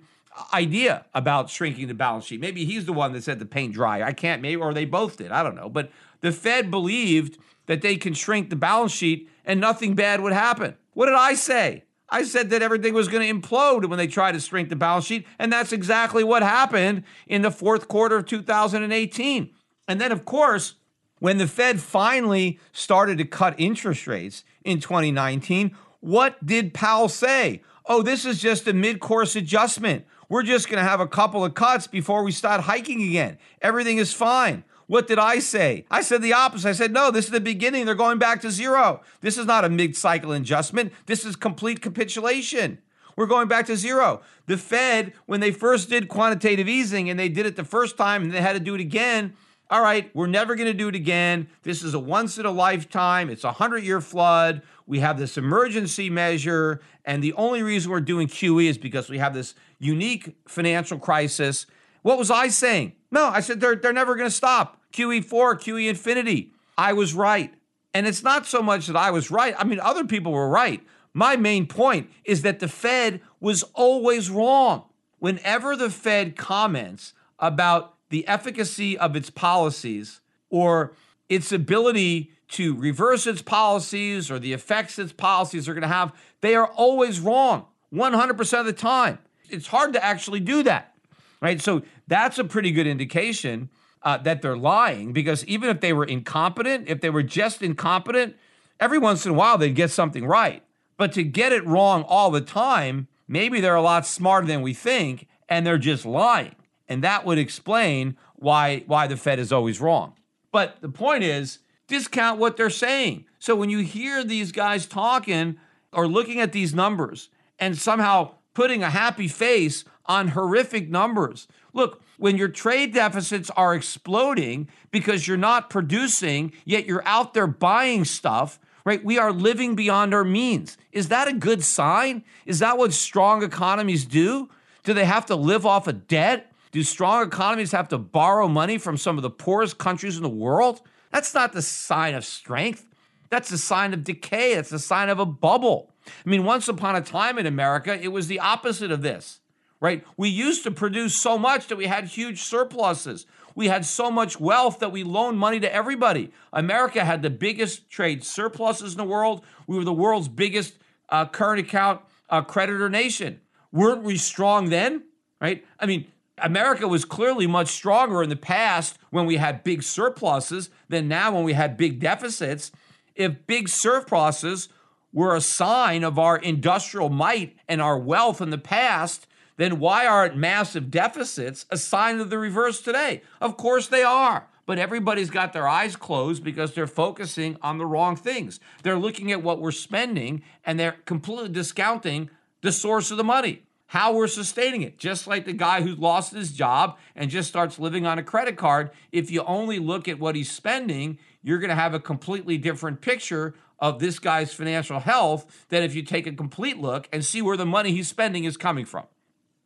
[0.54, 2.40] idea about shrinking the balance sheet.
[2.40, 4.02] Maybe he's the one that said the paint dry.
[4.04, 5.32] I can't, maybe, or they both did.
[5.32, 5.70] I don't know.
[5.70, 5.92] But
[6.22, 10.76] the Fed believed that they can shrink the balance sheet and nothing bad would happen.
[10.94, 11.84] What did I say?
[12.10, 15.06] I said that everything was going to implode when they tried to shrink the balance
[15.06, 15.26] sheet.
[15.40, 19.50] And that's exactly what happened in the fourth quarter of 2018.
[19.88, 20.76] And then, of course,
[21.20, 27.62] when the Fed finally started to cut interest rates in 2019, what did Powell say?
[27.86, 30.06] Oh, this is just a mid course adjustment.
[30.30, 33.38] We're just going to have a couple of cuts before we start hiking again.
[33.62, 34.64] Everything is fine.
[34.88, 35.86] What did I say?
[35.90, 36.70] I said the opposite.
[36.70, 37.86] I said, no, this is the beginning.
[37.86, 39.02] They're going back to zero.
[39.22, 40.92] This is not a mid cycle adjustment.
[41.06, 42.80] This is complete capitulation.
[43.16, 44.22] We're going back to zero.
[44.48, 48.24] The Fed, when they first did quantitative easing and they did it the first time
[48.24, 49.34] and they had to do it again,
[49.70, 51.48] all right, we're never going to do it again.
[51.64, 53.30] This is a once in a lifetime.
[53.30, 54.62] It's a 100 year flood.
[54.86, 56.82] We have this emergency measure.
[57.06, 61.66] And the only reason we're doing QE is because we have this unique financial crisis.
[62.02, 62.94] What was I saying?
[63.12, 64.82] No, I said they're, they're never going to stop.
[64.92, 66.52] QE4, QE infinity.
[66.78, 67.54] I was right.
[67.94, 69.56] And it's not so much that I was right.
[69.58, 70.86] I mean, other people were right.
[71.14, 74.86] My main point is that the Fed was always wrong.
[75.20, 80.22] Whenever the Fed comments about the efficacy of its policies
[80.52, 80.94] or
[81.30, 86.14] its ability to reverse its policies or the effects its policies are going to have,
[86.42, 89.18] they are always wrong 100% of the time.
[89.50, 90.94] It's hard to actually do that,
[91.42, 91.60] right?
[91.60, 93.72] So that's a pretty good indication
[94.04, 98.36] uh, that they're lying because even if they were incompetent, if they were just incompetent,
[98.80, 100.62] every once in a while they'd get something right.
[100.98, 104.76] But to get it wrong all the time, maybe they're a lot smarter than we
[104.76, 106.54] think and they're just lying.
[106.94, 110.14] And that would explain why why the Fed is always wrong.
[110.52, 113.26] But the point is, discount what they're saying.
[113.40, 115.58] So when you hear these guys talking
[115.92, 117.30] or looking at these numbers
[117.60, 121.48] and somehow putting a happy face on horrific numbers.
[121.74, 127.48] Look, when your trade deficits are exploding because you're not producing, yet you're out there
[127.48, 129.04] buying stuff, right?
[129.04, 130.78] We are living beyond our means.
[130.92, 132.24] Is that a good sign?
[132.46, 134.50] Is that what strong economies do?
[134.84, 136.52] Do they have to live off of debt?
[136.74, 140.30] Do strong economies have to borrow money from some of the poorest countries in the
[140.30, 140.82] world?
[141.12, 142.88] That's not the sign of strength.
[143.30, 144.56] That's a sign of decay.
[144.56, 145.92] That's a sign of a bubble.
[146.08, 149.40] I mean, once upon a time in America, it was the opposite of this,
[149.80, 150.04] right?
[150.18, 153.28] We used to produce so much that we had huge surpluses.
[153.54, 156.32] We had so much wealth that we loaned money to everybody.
[156.52, 159.46] America had the biggest trade surpluses in the world.
[159.68, 163.42] We were the world's biggest uh, current account uh, creditor nation.
[163.72, 165.04] Weren't we strong then?
[165.40, 165.64] Right?
[165.80, 166.08] I mean,
[166.38, 171.32] America was clearly much stronger in the past when we had big surpluses than now
[171.32, 172.72] when we had big deficits.
[173.16, 174.70] If big surpluses
[175.12, 180.08] were a sign of our industrial might and our wealth in the past, then why
[180.08, 183.22] aren't massive deficits a sign of the reverse today?
[183.40, 184.48] Of course they are.
[184.66, 188.60] But everybody's got their eyes closed because they're focusing on the wrong things.
[188.82, 192.30] They're looking at what we're spending and they're completely discounting
[192.62, 194.98] the source of the money, how we're sustaining it.
[194.98, 198.58] Just like the guy who's lost his job and just starts living on a credit
[198.58, 202.58] card, if you only look at what he's spending, you're going to have a completely
[202.58, 207.24] different picture of this guy's financial health than if you take a complete look and
[207.24, 209.06] see where the money he's spending is coming from.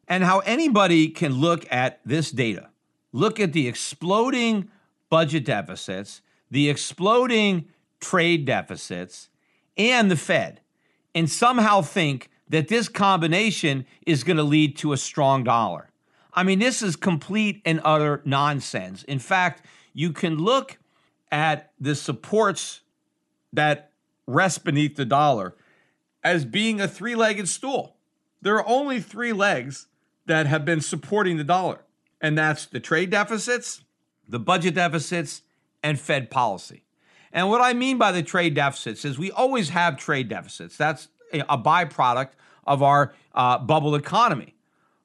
[0.10, 2.68] And how anybody can look at this data,
[3.14, 4.70] look at the exploding
[5.10, 7.70] budget deficits, the exploding
[8.02, 9.30] trade deficits,
[9.78, 10.60] and the Fed,
[11.16, 15.90] and somehow think that this combination is going to lead to a strong dollar.
[16.34, 19.04] I mean, this is complete and utter nonsense.
[19.04, 20.78] In fact, you can look
[21.32, 22.82] at the supports
[23.54, 23.92] that
[24.28, 25.56] rest beneath the dollar
[26.24, 27.96] as being a three legged stool.
[28.42, 29.88] There are only three legs
[30.26, 31.80] that have been supporting the dollar,
[32.22, 33.84] and that's the trade deficits,
[34.28, 35.42] the budget deficits,
[35.82, 36.84] and Fed policy.
[37.32, 40.78] And what I mean by the trade deficits is we always have trade deficits.
[40.78, 42.30] That's a byproduct
[42.66, 44.56] of our uh, bubble economy.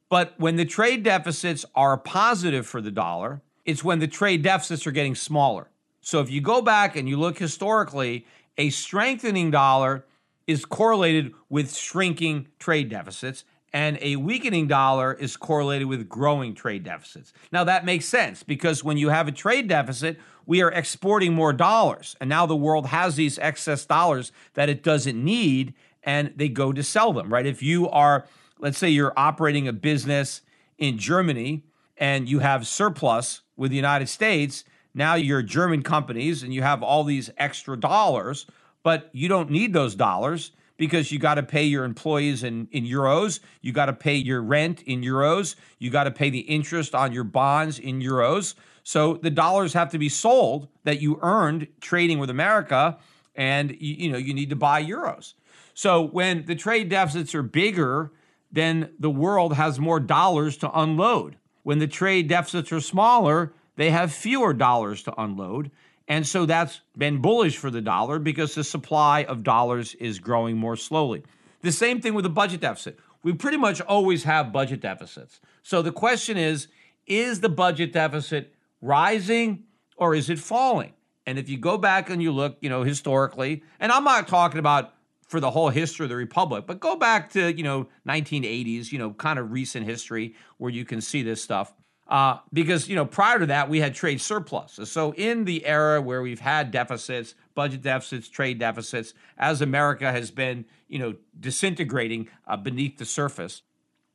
[0.09, 4.87] But when the trade deficits are positive for the dollar, it's when the trade deficits
[4.87, 5.71] are getting smaller.
[6.01, 8.27] So if you go back and you look historically
[8.59, 10.05] a strengthening dollar
[10.47, 16.85] is correlated with shrinking trade deficits, and a weakening dollar is correlated with growing trade
[16.85, 17.33] deficits.
[17.51, 21.53] Now, that makes sense because when you have a trade deficit, we are exporting more
[21.53, 22.17] dollars.
[22.21, 25.73] And now the world has these excess dollars that it doesn't need,
[26.05, 27.47] and they go to sell them, right?
[27.47, 28.27] If you are,
[28.59, 30.43] let's say you're operating a business
[30.79, 31.65] in Germany
[31.97, 36.83] and you have surplus with the United States, now you're German companies and you have
[36.83, 38.47] all these extra dollars,
[38.83, 42.85] but you don't need those dollars because you got to pay your employees in, in
[42.85, 46.95] euros, you got to pay your rent in euros, you got to pay the interest
[46.95, 48.55] on your bonds in euros.
[48.83, 52.99] So the dollars have to be sold that you earned trading with America,
[53.37, 55.35] and you, you know you need to buy euros.
[55.75, 58.13] So when the trade deficits are bigger,
[58.51, 61.37] then the world has more dollars to unload.
[61.63, 65.71] When the trade deficits are smaller, they have fewer dollars to unload.
[66.09, 70.57] And so that's been bullish for the dollar because the supply of dollars is growing
[70.57, 71.23] more slowly.
[71.63, 72.99] The same thing with the budget deficit.
[73.23, 75.41] We pretty much always have budget deficits.
[75.63, 76.69] So the question is
[77.07, 79.65] is the budget deficit rising
[79.97, 80.93] or is it falling?
[81.27, 84.59] And if you go back and you look, you know, historically, and I'm not talking
[84.59, 84.93] about
[85.33, 88.99] for the whole history of the republic, but go back to, you know, 1980s, you
[88.99, 91.73] know, kind of recent history where you can see this stuff.
[92.07, 94.93] Uh, because you know prior to that we had trade surpluses.
[94.93, 100.31] So in the era where we've had deficits, budget deficits, trade deficits, as America has
[100.31, 103.63] been you know disintegrating uh, beneath the surface,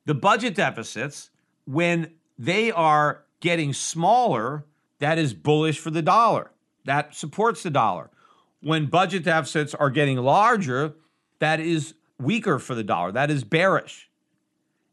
[0.06, 1.32] the budget deficits
[1.66, 4.66] when they are getting smaller,
[5.00, 6.52] that is bullish for the dollar.
[6.86, 8.12] That supports the dollar.
[8.62, 10.94] When budget deficits are getting larger,
[11.40, 13.12] that is weaker for the dollar.
[13.12, 14.10] That is bearish.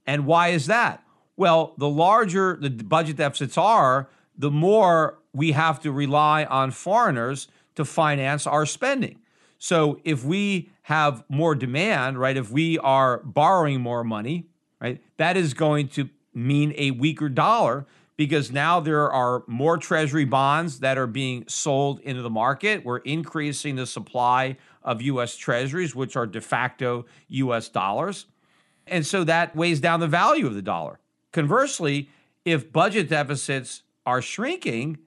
[0.07, 1.03] And why is that?
[1.37, 7.49] Well, the larger the budget deficits are, the more we have to rely on foreigners
[7.75, 9.19] to finance our spending.
[9.59, 14.47] So if we have more demand, right, if we are borrowing more money,
[14.81, 17.87] right, that is going to mean a weaker dollar
[18.17, 22.85] because now there are more treasury bonds that are being sold into the market.
[22.85, 28.27] We're increasing the supply of US treasuries, which are de facto US dollars.
[28.87, 31.01] And so that weighs down the value of the dollar.
[31.33, 32.11] Conversely,
[32.45, 34.99] if budget deficits are shrinking,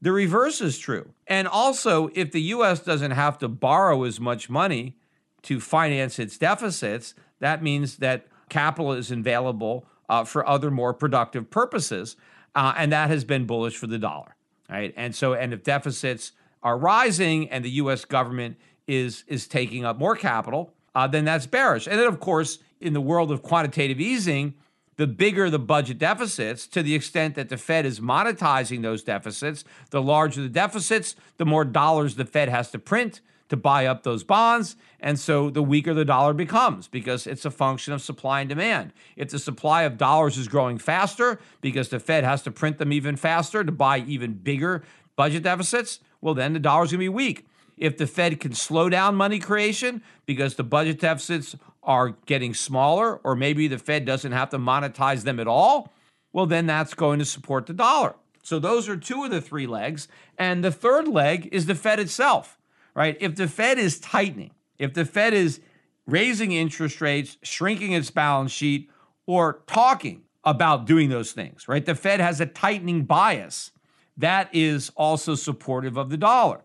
[0.00, 1.12] the reverse is true.
[1.26, 4.96] And also, if the US doesn't have to borrow as much money
[5.42, 11.50] to finance its deficits, that means that capital is available uh, for other more productive
[11.50, 12.16] purposes.
[12.54, 14.34] Uh, and that has been bullish for the dollar,
[14.70, 14.94] right?
[14.96, 16.32] And so, and if deficits
[16.62, 18.56] are rising and the US government
[18.86, 21.86] is, is taking up more capital, uh, then that's bearish.
[21.86, 24.54] And then, of course, in the world of quantitative easing,
[24.96, 29.64] the bigger the budget deficits, to the extent that the Fed is monetizing those deficits,
[29.90, 34.02] the larger the deficits, the more dollars the Fed has to print to buy up
[34.02, 34.76] those bonds.
[34.98, 38.92] And so the weaker the dollar becomes because it's a function of supply and demand.
[39.16, 42.92] If the supply of dollars is growing faster because the Fed has to print them
[42.92, 44.82] even faster to buy even bigger
[45.14, 47.46] budget deficits, well, then the dollar's to be weak.
[47.76, 53.16] If the Fed can slow down money creation because the budget deficits are getting smaller,
[53.16, 55.92] or maybe the Fed doesn't have to monetize them at all,
[56.32, 58.14] well, then that's going to support the dollar.
[58.42, 60.08] So those are two of the three legs.
[60.38, 62.58] And the third leg is the Fed itself,
[62.94, 63.16] right?
[63.20, 65.60] If the Fed is tightening, if the Fed is
[66.06, 68.90] raising interest rates, shrinking its balance sheet,
[69.26, 71.84] or talking about doing those things, right?
[71.84, 73.72] The Fed has a tightening bias.
[74.16, 76.62] That is also supportive of the dollar.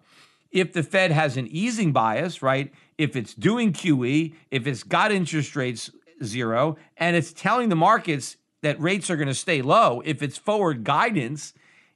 [0.51, 2.73] If the Fed has an easing bias, right?
[3.01, 5.89] if it's doing QE, if it's got interest rates
[6.23, 10.37] zero, and it's telling the markets that rates are going to stay low, if its
[10.37, 11.53] forward guidance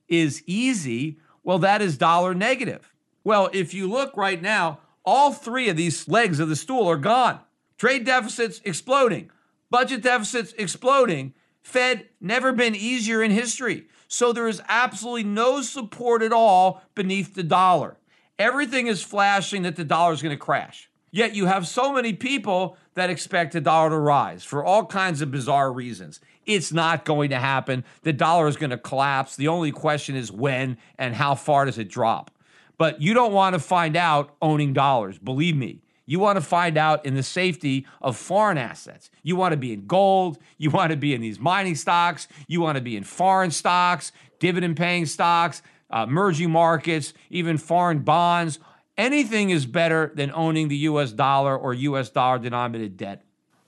[0.08, 2.92] is easy, well, that is dollar negative.
[3.24, 6.98] Well, if you look right now, all three of these legs of the stool are
[6.98, 7.40] gone.
[7.78, 9.30] Trade deficits exploding,
[9.70, 11.36] budget deficits exploding.
[11.62, 13.86] Fed never been easier in history.
[14.08, 17.98] So there is absolutely no support at all beneath the dollar.
[18.38, 20.90] Everything is flashing that the dollar is going to crash.
[21.12, 25.22] Yet you have so many people that expect the dollar to rise for all kinds
[25.22, 26.20] of bizarre reasons.
[26.46, 27.86] It's not going to happen.
[28.04, 29.38] The dollar is going to collapse.
[29.38, 32.32] The only question is when and how far does it drop.
[32.78, 35.18] But you don't want to find out owning dollars.
[35.18, 35.82] Believe me.
[36.06, 39.10] You want to find out in the safety of foreign assets.
[39.24, 40.38] You want to be in gold.
[40.58, 42.28] You want to be in these mining stocks.
[42.48, 45.64] You want to be in foreign stocks, dividend paying stocks,
[45.96, 48.60] uh, emerging markets, even foreign bonds
[48.98, 53.24] anything is better than owning the US dollar or US dollar denominated debt.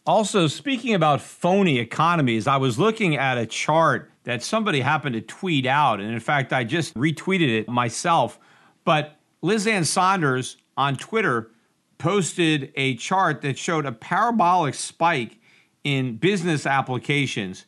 [0.05, 5.21] Also, speaking about phony economies, I was looking at a chart that somebody happened to
[5.21, 5.99] tweet out.
[5.99, 8.39] And in fact, I just retweeted it myself.
[8.85, 11.51] But Liz Ann Sonders on Twitter
[11.97, 15.39] posted a chart that showed a parabolic spike
[15.83, 17.65] in business applications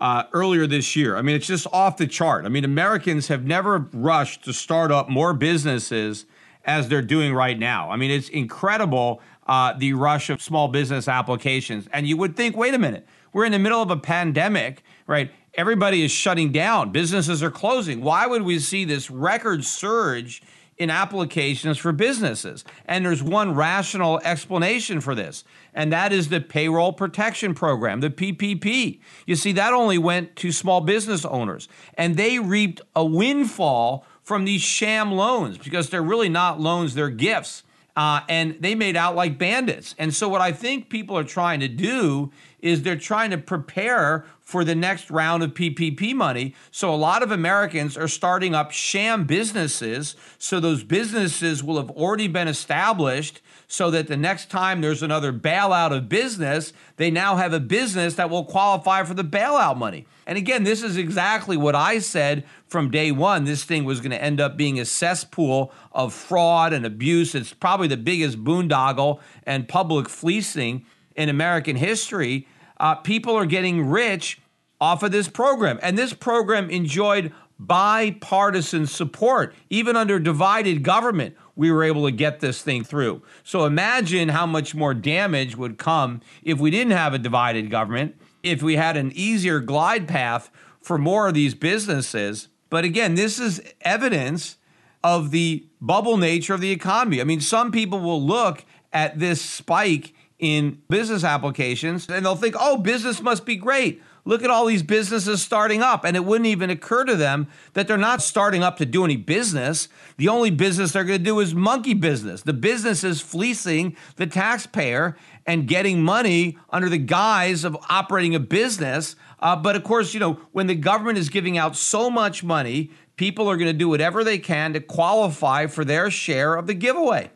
[0.00, 1.16] uh, earlier this year.
[1.16, 2.44] I mean, it's just off the chart.
[2.44, 6.26] I mean, Americans have never rushed to start up more businesses
[6.64, 7.90] as they're doing right now.
[7.90, 11.88] I mean, it's incredible uh, the rush of small business applications.
[11.92, 15.30] And you would think, wait a minute, we're in the middle of a pandemic, right?
[15.54, 18.00] Everybody is shutting down, businesses are closing.
[18.00, 20.42] Why would we see this record surge?
[20.80, 22.64] In applications for businesses.
[22.86, 28.08] And there's one rational explanation for this, and that is the Payroll Protection Program, the
[28.08, 28.98] PPP.
[29.26, 34.46] You see, that only went to small business owners, and they reaped a windfall from
[34.46, 37.62] these sham loans because they're really not loans, they're gifts.
[38.00, 39.94] Uh, and they made out like bandits.
[39.98, 44.24] And so, what I think people are trying to do is they're trying to prepare
[44.40, 46.54] for the next round of PPP money.
[46.70, 50.16] So, a lot of Americans are starting up sham businesses.
[50.38, 53.42] So, those businesses will have already been established
[53.72, 58.16] so that the next time there's another bailout of business, they now have a business
[58.16, 60.08] that will qualify for the bailout money.
[60.26, 63.44] And again, this is exactly what I said from day one.
[63.44, 67.32] This thing was going to end up being a cesspool of fraud and abuse.
[67.32, 72.48] It's probably the biggest boondoggle and public fleecing in American history.
[72.80, 74.40] Uh, people are getting rich
[74.80, 75.78] off of this program.
[75.80, 77.32] And this program enjoyed
[77.66, 83.20] bipartisan support, even under divided government we were able to get this thing through.
[83.44, 88.16] So imagine how much more damage would come if we didn't have a divided government,
[88.42, 90.50] if we had an easier glide path
[90.80, 92.48] for more of these businesses.
[92.70, 94.56] But again, this is evidence
[95.04, 97.20] of the bubble nature of the economy.
[97.20, 102.56] I mean, some people will look at this spike in business applications and they'll think,
[102.58, 104.02] oh, business must be great.
[104.24, 106.04] Look at all these businesses starting up.
[106.04, 109.16] And it wouldn't even occur to them that they're not starting up to do any
[109.16, 109.88] business.
[110.16, 112.42] The only business they're going to do is monkey business.
[112.42, 115.16] The business is fleecing the taxpayer
[115.46, 119.16] and getting money under the guise of operating a business.
[119.40, 122.90] Uh, but of course, you know, when the government is giving out so much money,
[123.16, 126.74] people are going to do whatever they can to qualify for their share of the
[126.74, 127.30] giveaway.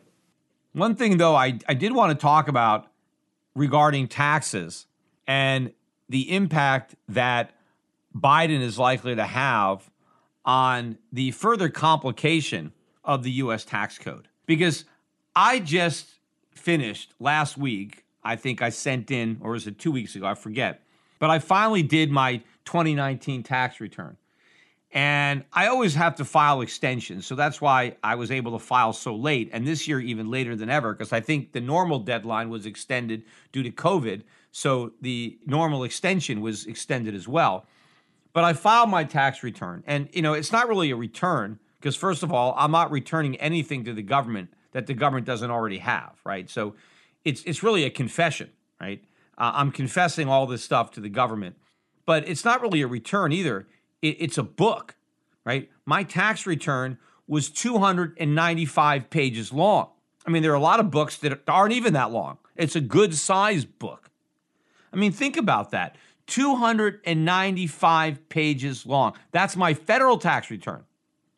[0.73, 2.87] One thing, though, I, I did want to talk about
[3.55, 4.87] regarding taxes
[5.25, 5.71] and
[6.09, 7.51] the impact that
[8.15, 9.89] Biden is likely to have
[10.45, 12.71] on the further complication
[13.03, 14.27] of the US tax code.
[14.45, 14.85] Because
[15.35, 16.15] I just
[16.51, 20.25] finished last week, I think I sent in, or was it two weeks ago?
[20.25, 20.81] I forget.
[21.19, 24.17] But I finally did my 2019 tax return.
[24.91, 27.25] And I always have to file extensions.
[27.25, 29.49] So that's why I was able to file so late.
[29.51, 33.23] And this year, even later than ever, because I think the normal deadline was extended
[33.51, 34.21] due to COVID.
[34.55, 37.65] So the normal extension was extended as well.
[38.31, 39.83] But I filed my tax return.
[39.85, 43.35] And, you know, it's not really a return because, first of all, I'm not returning
[43.35, 46.49] anything to the government that the government doesn't already have, right?
[46.49, 46.75] So
[47.25, 48.49] it's, it's really a confession,
[48.79, 49.03] right?
[49.37, 51.57] Uh, I'm confessing all this stuff to the government.
[52.05, 53.67] But it's not really a return either.
[54.01, 54.95] It, it's a book,
[55.43, 55.69] right?
[55.85, 56.97] My tax return
[57.27, 59.89] was 295 pages long.
[60.25, 62.37] I mean, there are a lot of books that aren't even that long.
[62.55, 64.11] It's a good sized book.
[64.95, 69.13] I mean, think about that 295 pages long.
[69.31, 70.83] That's my federal tax return,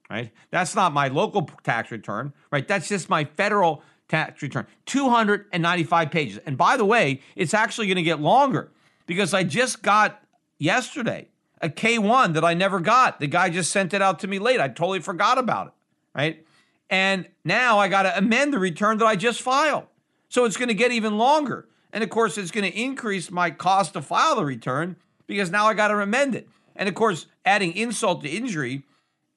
[0.10, 0.32] right?
[0.51, 2.68] That's not my local tax return, right?
[2.68, 4.68] That's just my federal tax return.
[4.86, 6.39] 295 pages.
[6.45, 8.72] And by the way, it's actually going to get longer
[9.08, 10.24] because I just got
[10.60, 11.28] yesterday
[11.60, 13.20] a K1 that I never got.
[13.20, 14.62] The guy just sent it out to me late.
[14.62, 15.74] I totally forgot about it,
[16.14, 16.45] right?
[16.89, 19.86] And now I got to amend the return that I just filed.
[20.30, 21.68] So it's going to get even longer.
[21.94, 25.66] And of course, it's going to increase my cost to file the return because now
[25.66, 26.48] I got to amend it.
[26.76, 28.84] And of course, adding insult to injury,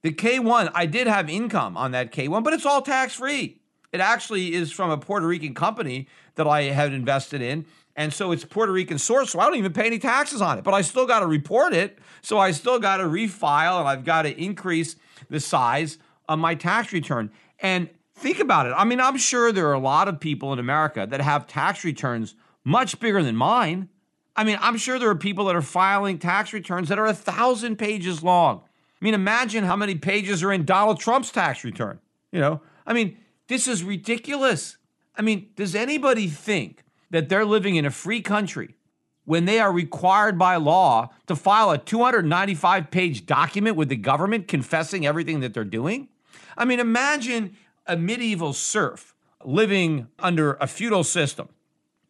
[0.03, 3.61] the K1, I did have income on that K1, but it's all tax free.
[3.93, 7.67] It actually is from a Puerto Rican company that I had invested in.
[7.97, 10.65] And so it's Puerto Rican source, so I don't even pay any taxes on it,
[10.65, 11.99] but I still got to report it.
[12.23, 14.97] So I still got to refile and I've got to increase
[15.29, 15.99] the size
[16.29, 17.31] of my tax return.
[17.59, 17.91] And
[18.21, 18.75] think about it.
[18.77, 21.85] I mean, I'm sure there are a lot of people in America that have tax
[21.85, 23.89] returns much bigger than mine.
[24.37, 27.15] I mean, I'm sure there are people that are filing tax returns that are a
[27.15, 28.63] thousand pages long.
[29.01, 31.99] I mean, imagine how many pages are in Donald Trump's tax return.
[32.31, 33.17] You know, I mean,
[33.49, 34.77] this is ridiculous.
[35.17, 38.77] I mean, does anybody think that they're living in a free country
[39.25, 44.47] when they are required by law to file a 295 page document with the government
[44.47, 46.09] confessing everything that they're doing?
[46.57, 47.57] I mean, imagine
[47.87, 49.15] a medieval serf
[49.45, 51.49] living under a feudal system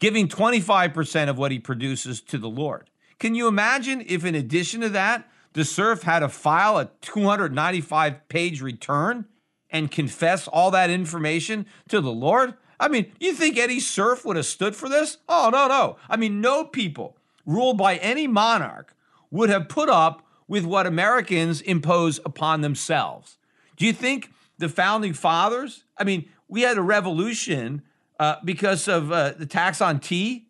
[0.01, 2.91] giving 25% of what he produces to the Lord.
[3.19, 8.29] Can you imagine if, in addition to that, the serf had to file a 295
[8.29, 9.27] page return
[9.69, 12.55] and confess all that information to the Lord?
[12.81, 15.19] I mean, you think any serf would have stood for this?
[15.29, 15.97] Oh, no, no.
[16.09, 18.95] I mean, no people ruled by any monarch
[19.31, 23.37] would have put up with what Americans impose upon themselves.
[23.77, 27.83] Do you think the founding fathers, I mean, we had a revolution
[28.21, 30.47] uh, because of uh, the tax on tea?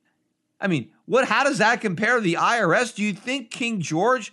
[0.60, 1.26] I mean, what?
[1.26, 2.94] How does that compare to the IRS?
[2.94, 4.32] Do you think King George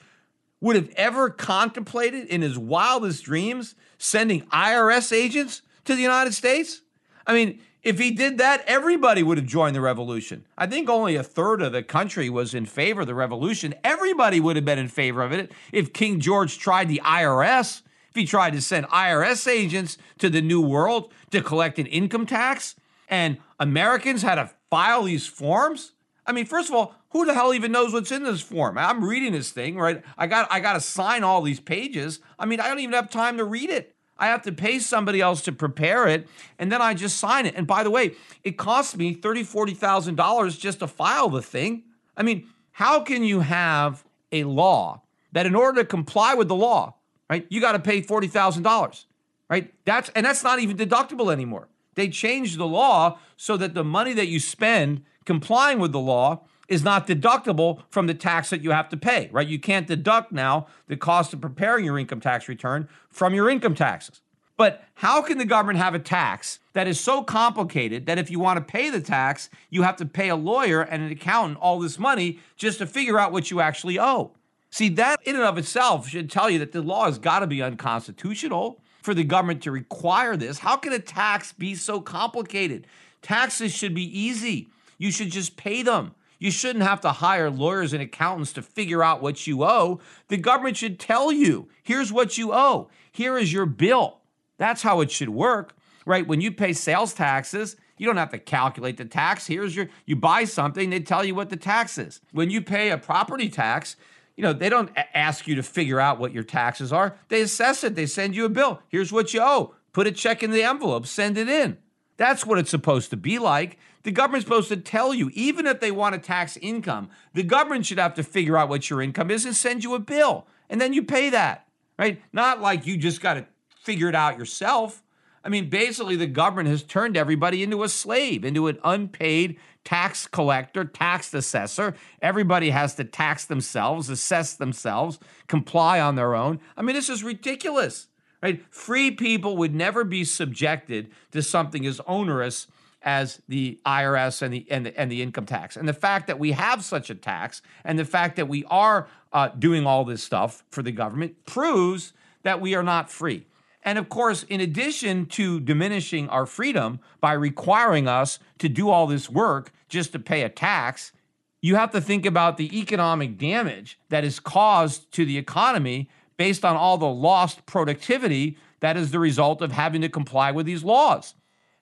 [0.60, 6.82] would have ever contemplated in his wildest dreams sending IRS agents to the United States?
[7.28, 10.46] I mean, if he did that, everybody would have joined the revolution.
[10.58, 13.76] I think only a third of the country was in favor of the revolution.
[13.84, 17.84] Everybody would have been in favor of it if King George tried the IRS,
[18.18, 22.76] he tried to send IRS agents to the New World to collect an income tax
[23.08, 25.94] and Americans had to file these forms.
[26.26, 28.78] I mean, first of all, who the hell even knows what's in this form?
[28.78, 30.04] I'm reading this thing, right?
[30.18, 32.20] I got I got to sign all these pages.
[32.38, 33.96] I mean, I don't even have time to read it.
[34.20, 36.28] I have to pay somebody else to prepare it,
[36.60, 37.56] and then I just sign it.
[37.56, 38.14] And by the way,
[38.44, 41.84] it cost me thirty, forty thousand dollars just to file the thing.
[42.18, 46.56] I mean, how can you have a law that, in order to comply with the
[46.56, 46.96] law,
[47.30, 49.06] right, you got to pay forty thousand dollars,
[49.50, 49.74] right?
[49.86, 51.68] That's and that's not even deductible anymore.
[51.96, 56.44] They changed the law so that the money that you spend complying with the law
[56.68, 59.48] is not deductible from the tax that you have to pay, right?
[59.48, 63.74] You can't deduct now the cost of preparing your income tax return from your income
[63.74, 64.22] taxes.
[64.58, 68.40] But how can the government have a tax that is so complicated that if you
[68.40, 71.80] want to pay the tax, you have to pay a lawyer and an accountant all
[71.80, 74.32] this money just to figure out what you actually owe?
[74.70, 77.48] See, that in and of itself should tell you that the law has got to
[77.48, 80.60] be unconstitutional for the government to require this.
[80.60, 82.88] How can a tax be so complicated?
[83.22, 84.68] Taxes should be easy.
[84.98, 86.14] You should just pay them.
[86.40, 90.00] You shouldn't have to hire lawyers and accountants to figure out what you owe.
[90.28, 94.20] The government should tell you here's what you owe, here is your bill.
[94.58, 96.28] That's how it should work, right?
[96.28, 99.48] When you pay sales taxes, you don't have to calculate the tax.
[99.48, 102.22] Here's your, you buy something, they tell you what the tax is.
[102.32, 103.96] When you pay a property tax,
[104.38, 107.18] you know, they don't ask you to figure out what your taxes are.
[107.28, 107.96] They assess it.
[107.96, 108.82] They send you a bill.
[108.88, 109.74] Here's what you owe.
[109.92, 111.80] Put a check in the envelope, send it in.
[112.18, 113.78] That's what it's supposed to be like.
[114.04, 117.88] The government's supposed to tell you, even if they want to tax income, the government
[117.88, 120.48] should have to figure out what your income is and send you a bill.
[120.70, 121.68] And then you pay that,
[121.98, 122.22] right?
[122.32, 123.48] Not like you just got to
[123.82, 125.04] figure it out yourself.
[125.44, 129.58] I mean, basically, the government has turned everybody into a slave, into an unpaid
[129.88, 131.96] tax collector, tax assessor.
[132.22, 135.18] Everybody has to tax themselves, assess themselves,
[135.48, 136.60] comply on their own.
[136.76, 138.08] I mean, this is ridiculous
[138.44, 138.62] right?
[138.70, 142.68] Free people would never be subjected to something as onerous
[143.02, 145.76] as the IRS and the, and the and the income tax.
[145.76, 149.08] And the fact that we have such a tax and the fact that we are
[149.34, 152.14] uh, doing all this stuff for the government proves
[152.44, 153.46] that we are not free.
[153.88, 159.08] And of course, in addition to diminishing our freedom by requiring us to do all
[159.08, 161.14] this work just to pay a tax,
[161.62, 166.66] you have to think about the economic damage that is caused to the economy based
[166.66, 170.84] on all the lost productivity that is the result of having to comply with these
[170.84, 171.34] laws.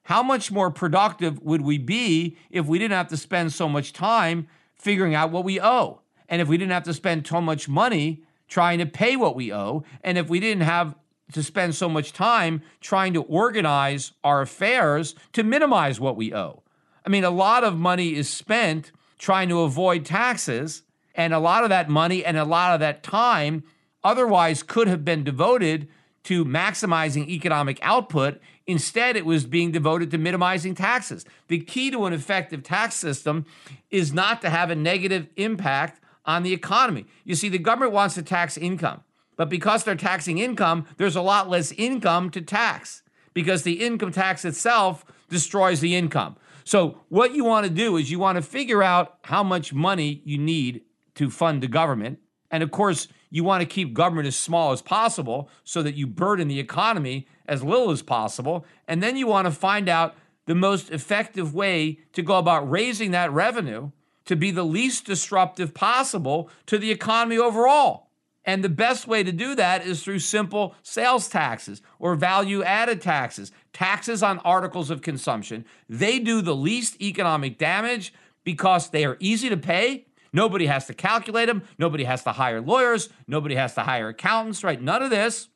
[0.04, 3.92] How much more productive would we be if we didn't have to spend so much
[3.92, 4.46] time
[4.76, 6.02] figuring out what we owe?
[6.28, 9.52] And if we didn't have to spend so much money trying to pay what we
[9.52, 9.82] owe?
[10.04, 10.94] And if we didn't have
[11.32, 16.62] to spend so much time trying to organize our affairs to minimize what we owe?
[17.04, 20.82] I mean, a lot of money is spent trying to avoid taxes,
[21.14, 23.64] and a lot of that money and a lot of that time
[24.04, 25.88] otherwise could have been devoted
[26.24, 28.40] to maximizing economic output.
[28.66, 31.24] Instead, it was being devoted to minimizing taxes.
[31.48, 33.46] The key to an effective tax system
[33.90, 37.06] is not to have a negative impact on the economy.
[37.24, 39.02] You see, the government wants to tax income,
[39.36, 43.02] but because they're taxing income, there's a lot less income to tax
[43.34, 46.36] because the income tax itself destroys the income.
[46.64, 50.20] So, what you want to do is you want to figure out how much money
[50.24, 50.82] you need
[51.14, 52.18] to fund the government.
[52.50, 56.06] And of course, you want to keep government as small as possible so that you
[56.06, 58.64] burden the economy as little as possible.
[58.88, 60.16] And then you want to find out
[60.46, 63.90] the most effective way to go about raising that revenue
[64.24, 68.05] to be the least disruptive possible to the economy overall.
[68.46, 73.02] And the best way to do that is through simple sales taxes or value added
[73.02, 75.64] taxes, taxes on articles of consumption.
[75.88, 80.92] They do the least economic damage because they are easy to pay Nobody has to
[80.92, 81.62] calculate them.
[81.78, 83.08] Nobody has to hire lawyers.
[83.26, 84.80] Nobody has to hire accountants, right?
[84.80, 85.48] None of this.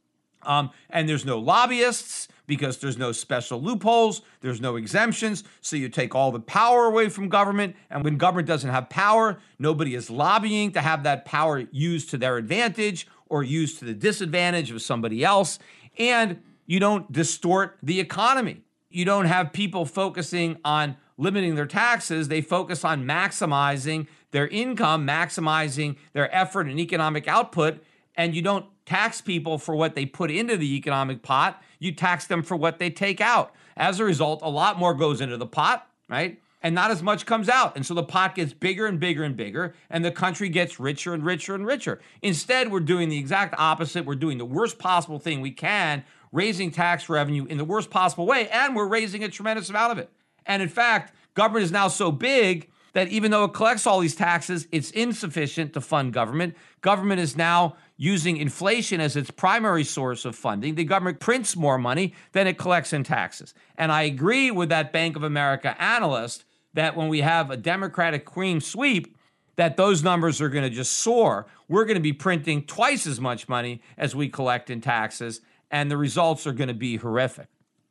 [0.43, 5.45] Um, and there's no lobbyists because there's no special loopholes, there's no exemptions.
[5.61, 7.76] So you take all the power away from government.
[7.91, 12.18] And when government doesn't have power, nobody is lobbying to have that power used to
[12.18, 15.59] their advantage or used to the disadvantage of somebody else.
[15.97, 18.62] And you don't distort the economy.
[18.88, 25.07] You don't have people focusing on limiting their taxes, they focus on maximizing their income,
[25.07, 27.82] maximizing their effort and economic output,
[28.16, 32.26] and you don't tax people for what they put into the economic pot, you tax
[32.26, 33.55] them for what they take out.
[33.76, 36.43] As a result, a lot more goes into the pot, right?
[36.61, 37.76] And not as much comes out.
[37.76, 41.14] And so the pot gets bigger and bigger and bigger, and the country gets richer
[41.14, 42.01] and richer and richer.
[42.20, 44.05] Instead, we're doing the exact opposite.
[44.05, 48.26] We're doing the worst possible thing we can, raising tax revenue in the worst possible
[48.26, 50.11] way, and we're raising a tremendous amount of it.
[50.47, 54.16] And in fact, government is now so big that even though it collects all these
[54.16, 56.57] taxes, it's insufficient to fund government.
[56.80, 60.74] Government is now using inflation as its primary source of funding.
[60.74, 63.53] The government prints more money than it collects in taxes.
[63.76, 68.24] And I agree with that Bank of America analyst that when we have a Democratic
[68.24, 69.18] queen sweep,
[69.57, 71.46] that those numbers are going to just soar.
[71.68, 75.90] We're going to be printing twice as much money as we collect in taxes, and
[75.90, 77.48] the results are going to be horrific.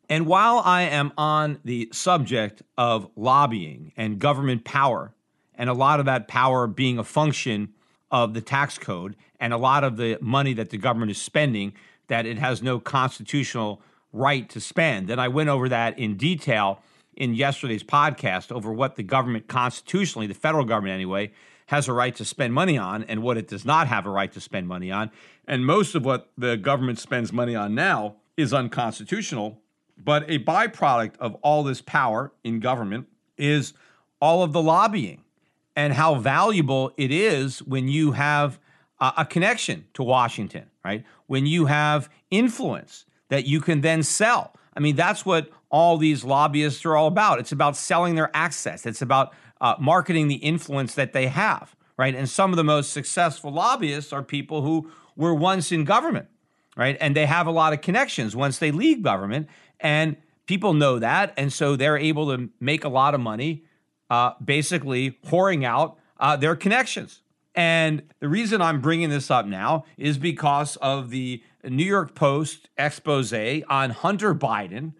[0.09, 5.13] And while I am on the subject of lobbying and government power,
[5.53, 7.75] and a lot of that power being a function
[8.11, 11.73] of the tax code and a lot of the money that the government is spending
[12.07, 13.81] that it has no constitutional
[14.11, 15.09] right to spend.
[15.09, 16.81] And I went over that in detail
[17.15, 21.31] in yesterday's podcast over what the government constitutionally, the federal government anyway,
[21.67, 24.31] has a right to spend money on and what it does not have a right
[24.31, 25.11] to spend money on.
[25.47, 29.61] And most of what the government spends money on now is unconstitutional
[30.03, 33.07] but a byproduct of all this power in government
[33.37, 33.73] is
[34.21, 35.23] all of the lobbying
[35.79, 38.59] and how valuable it is when you have
[38.99, 41.05] a, a connection to Washington, right?
[41.27, 44.53] When you have influence that you can then sell.
[44.75, 47.39] I mean, that's what all these lobbyists are all about.
[47.39, 48.85] It's about selling their access.
[48.85, 52.13] It's about uh, marketing the influence that they have, right?
[52.13, 56.27] And some of the most successful lobbyists are people who were once in government,
[56.75, 56.97] right?
[56.99, 59.47] And they have a lot of connections once they leave government.
[59.79, 61.33] And people know that.
[61.37, 63.63] And so they're able to make a lot of money,
[64.09, 67.21] uh, basically whoring out uh, their connections.
[67.55, 72.69] And the reason I'm bringing this up now is because of the New York Post
[72.77, 74.93] expose on Hunter Biden,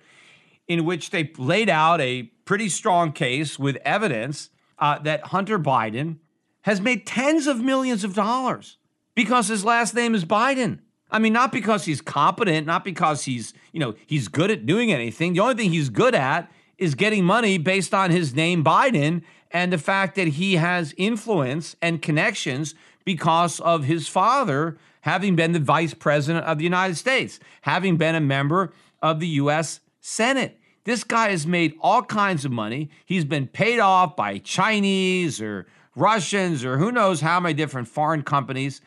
[0.67, 6.17] in which they laid out a pretty strong case with evidence uh, that Hunter Biden
[6.61, 8.77] has made tens of millions of dollars
[9.15, 10.79] because his last name is Biden.
[11.11, 14.91] I mean, not because he's competent, not because he's, you know, he's good at doing
[14.91, 15.33] anything.
[15.33, 19.21] The only thing he's good at is getting money based on his name Biden
[19.51, 22.73] and the fact that he has influence and connections
[23.05, 28.15] because of his father having been the vice president of the United States, having been
[28.15, 30.59] a member of the US Senate.
[30.83, 32.89] This guy has made all kinds of money.
[33.05, 38.23] He's been paid off by Chinese or Russians or who knows how many different foreign
[38.23, 38.81] companies.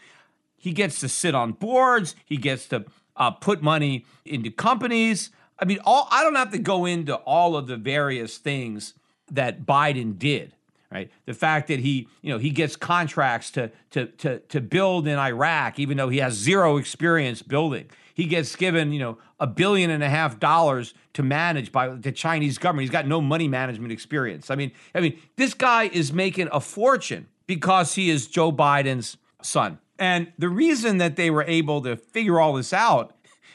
[0.57, 2.85] He gets to sit on boards, he gets to
[3.17, 5.31] uh, put money into companies.
[5.63, 8.95] I mean, all I don't have to go into all of the various things
[9.31, 10.55] that Biden did,
[10.91, 11.09] right?
[11.25, 15.21] The fact that he, you know, he gets contracts to to to to build in
[15.21, 17.89] Iraq, even though he has zero experience building.
[18.13, 22.11] He gets given, you know, a billion and a half dollars to manage by the
[22.11, 22.83] Chinese government.
[22.83, 24.51] He's got no money management experience.
[24.51, 29.17] I mean, I mean, this guy is making a fortune because he is Joe Biden's
[29.43, 29.79] son.
[29.97, 33.15] And the reason that they were able to figure all this out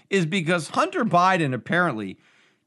[0.09, 2.17] is because Hunter Biden apparently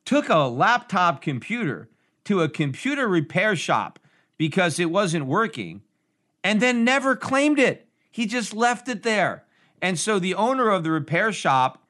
[0.04, 1.88] took a laptop computer
[2.24, 3.98] to a computer repair shop
[4.36, 5.82] because it wasn't working
[6.42, 7.86] and then never claimed it.
[8.10, 9.44] He just left it there.
[9.82, 11.82] And so the owner of the repair shop,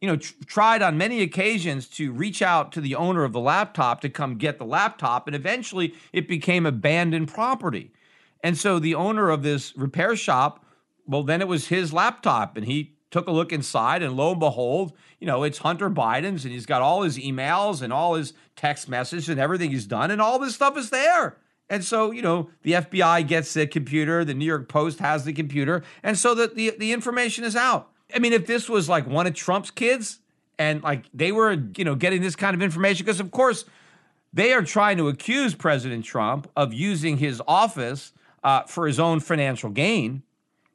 [0.00, 3.40] you know, tr- tried on many occasions to reach out to the owner of the
[3.40, 7.92] laptop to come get the laptop, and eventually it became abandoned property.
[8.42, 10.64] And so the owner of this repair shop,
[11.06, 14.40] well, then it was his laptop, and he took a look inside, and lo and
[14.40, 18.32] behold, you know, it's Hunter Biden's, and he's got all his emails and all his
[18.56, 21.36] text messages and everything he's done, and all this stuff is there.
[21.70, 25.32] And so, you know, the FBI gets the computer, the New York Post has the
[25.32, 27.90] computer, and so that the, the information is out.
[28.14, 30.20] I mean, if this was like one of Trump's kids
[30.58, 33.64] and like they were, you know, getting this kind of information, because of course
[34.32, 39.20] they are trying to accuse President Trump of using his office uh, for his own
[39.20, 40.22] financial gain,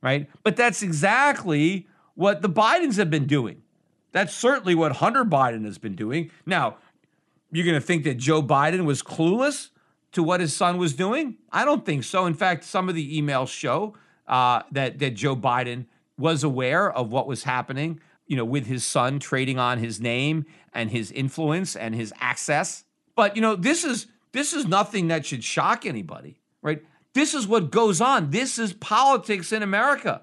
[0.01, 0.29] right?
[0.43, 3.61] But that's exactly what the Bidens have been doing.
[4.11, 6.29] That's certainly what Hunter Biden has been doing.
[6.45, 6.77] Now,
[7.51, 9.69] you're going to think that Joe Biden was clueless
[10.13, 11.37] to what his son was doing?
[11.51, 12.25] I don't think so.
[12.25, 13.95] In fact, some of the emails show
[14.27, 15.85] uh, that that Joe Biden
[16.17, 20.45] was aware of what was happening, you know, with his son trading on his name
[20.73, 22.85] and his influence and his access.
[23.15, 26.83] But you know, this is this is nothing that should shock anybody, right?
[27.13, 28.31] This is what goes on.
[28.31, 30.21] This is politics in America.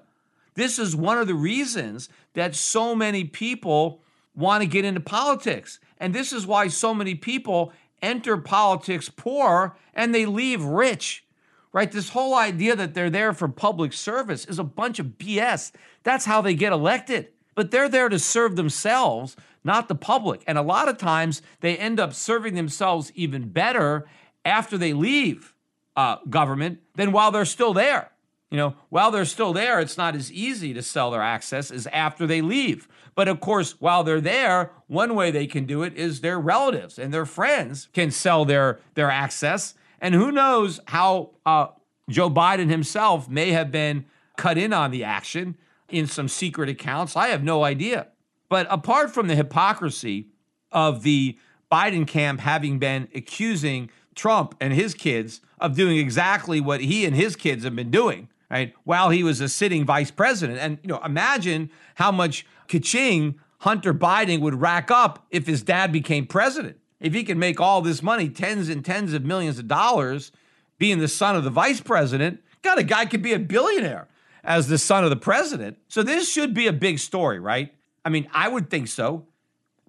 [0.55, 4.01] This is one of the reasons that so many people
[4.35, 5.79] want to get into politics.
[5.97, 11.25] And this is why so many people enter politics poor and they leave rich.
[11.73, 11.91] Right?
[11.91, 15.71] This whole idea that they're there for public service is a bunch of BS.
[16.03, 17.29] That's how they get elected.
[17.55, 20.43] But they're there to serve themselves, not the public.
[20.47, 24.05] And a lot of times they end up serving themselves even better
[24.43, 25.53] after they leave
[25.95, 28.10] uh, government than while they're still there.
[28.51, 31.87] You know, while they're still there, it's not as easy to sell their access as
[31.87, 32.89] after they leave.
[33.15, 36.99] But of course, while they're there, one way they can do it is their relatives
[36.99, 39.73] and their friends can sell their their access.
[40.01, 41.67] And who knows how uh,
[42.09, 45.55] Joe Biden himself may have been cut in on the action
[45.87, 47.15] in some secret accounts.
[47.15, 48.07] I have no idea.
[48.49, 50.27] But apart from the hypocrisy
[50.73, 51.37] of the
[51.71, 57.15] Biden camp having been accusing Trump and his kids of doing exactly what he and
[57.15, 58.73] his kids have been doing, right?
[58.83, 60.59] While he was a sitting vice president.
[60.59, 65.91] And, you know, imagine how much kaching Hunter Biden would rack up if his dad
[65.91, 66.77] became president.
[66.99, 70.31] If he could make all this money, tens and tens of millions of dollars,
[70.77, 74.07] being the son of the vice president, God, a guy could be a billionaire
[74.43, 75.77] as the son of the president.
[75.87, 77.73] So this should be a big story, right?
[78.03, 79.25] I mean, I would think so.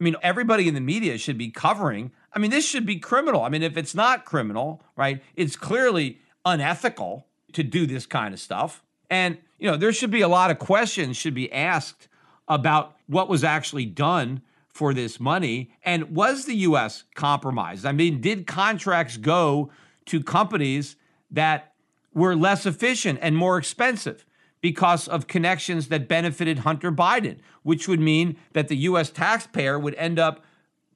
[0.01, 2.13] I mean, everybody in the media should be covering.
[2.33, 3.43] I mean, this should be criminal.
[3.43, 8.41] I mean, if it's not criminal, right, it's clearly unethical to do this kind of
[8.41, 8.83] stuff.
[9.11, 12.09] And, you know, there should be a lot of questions should be asked
[12.49, 17.85] about what was actually done for this money and was the US compromised?
[17.85, 19.71] I mean, did contracts go
[20.07, 20.97] to companies
[21.31, 21.75] that
[22.15, 24.25] were less efficient and more expensive
[24.61, 29.95] because of connections that benefited Hunter Biden, which would mean that the US taxpayer would
[29.97, 30.43] end up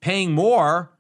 [0.01, 0.93] paying more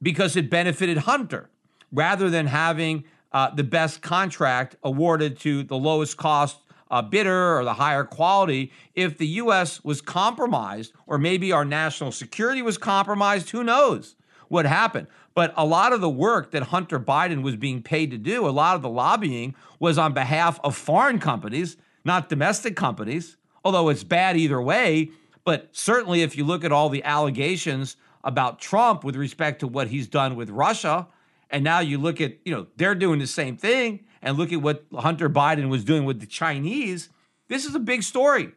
[0.00, 1.50] because it benefited Hunter
[1.92, 6.58] rather than having uh, the best contract awarded to the lowest cost
[6.90, 8.70] uh, bidder or the higher quality.
[8.94, 9.82] If the U.S.
[9.82, 14.14] was compromised, or maybe our national security was compromised, who knows
[14.48, 15.06] what happened?
[15.34, 18.50] But a lot of the work that Hunter Biden was being paid to do, a
[18.50, 24.04] lot of the lobbying was on behalf of foreign companies, not domestic companies, although it's
[24.04, 25.10] bad either way.
[25.44, 29.88] But certainly, if you look at all the allegations about Trump with respect to what
[29.88, 31.08] he's done with Russia,
[31.52, 34.62] and now you look at, you know, they're doing the same thing and look at
[34.62, 37.10] what Hunter Biden was doing with the Chinese,
[37.48, 38.52] this is a big story.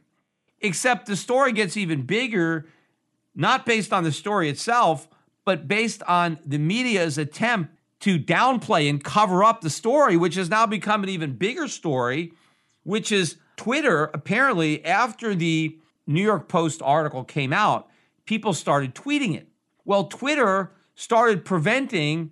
[0.62, 2.66] Except the story gets even bigger,
[3.36, 5.10] not based on the story itself,
[5.44, 10.50] but based on the media's attempt to downplay and cover up the story, which has
[10.50, 12.32] now become an even bigger story,
[12.84, 14.06] which is Twitter.
[14.14, 15.78] Apparently, after the
[16.08, 17.90] New York Post article came out,
[18.26, 19.50] people started tweeting it.
[19.84, 22.32] Well, Twitter started preventing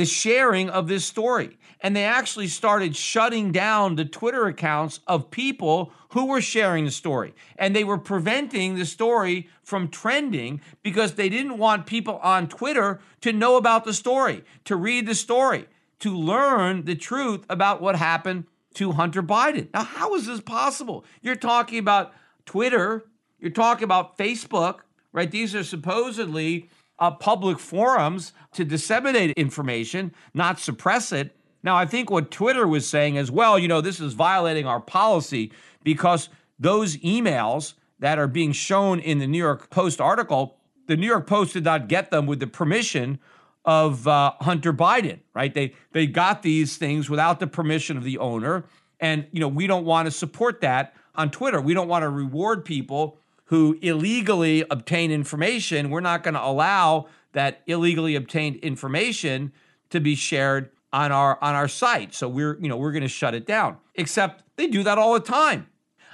[0.00, 1.58] the sharing of this story.
[1.82, 6.90] And they actually started shutting down the Twitter accounts of people who were sharing the
[6.90, 7.34] story.
[7.56, 12.98] And they were preventing the story from trending because they didn't want people on Twitter
[13.20, 15.66] to know about the story, to read the story,
[15.98, 18.46] to learn the truth about what happened
[18.76, 19.68] to Hunter Biden.
[19.74, 21.04] Now, how is this possible?
[21.20, 22.14] You're talking about
[22.46, 23.04] Twitter,
[23.38, 24.78] you're talking about Facebook,
[25.12, 25.30] right?
[25.30, 26.70] These are supposedly
[27.00, 31.34] uh, public forums to disseminate information, not suppress it.
[31.62, 34.80] Now, I think what Twitter was saying as well, you know, this is violating our
[34.80, 36.28] policy because
[36.58, 41.26] those emails that are being shown in the New York Post article, the New York
[41.26, 43.18] Post did not get them with the permission
[43.64, 45.52] of uh, Hunter Biden, right?
[45.52, 48.64] They they got these things without the permission of the owner,
[49.00, 51.60] and you know we don't want to support that on Twitter.
[51.60, 53.18] We don't want to reward people
[53.50, 59.52] who illegally obtain information, we're not going to allow that illegally obtained information
[59.90, 62.14] to be shared on our on our site.
[62.14, 63.78] So we're, you know, we're going to shut it down.
[63.96, 65.66] Except they do that all the time.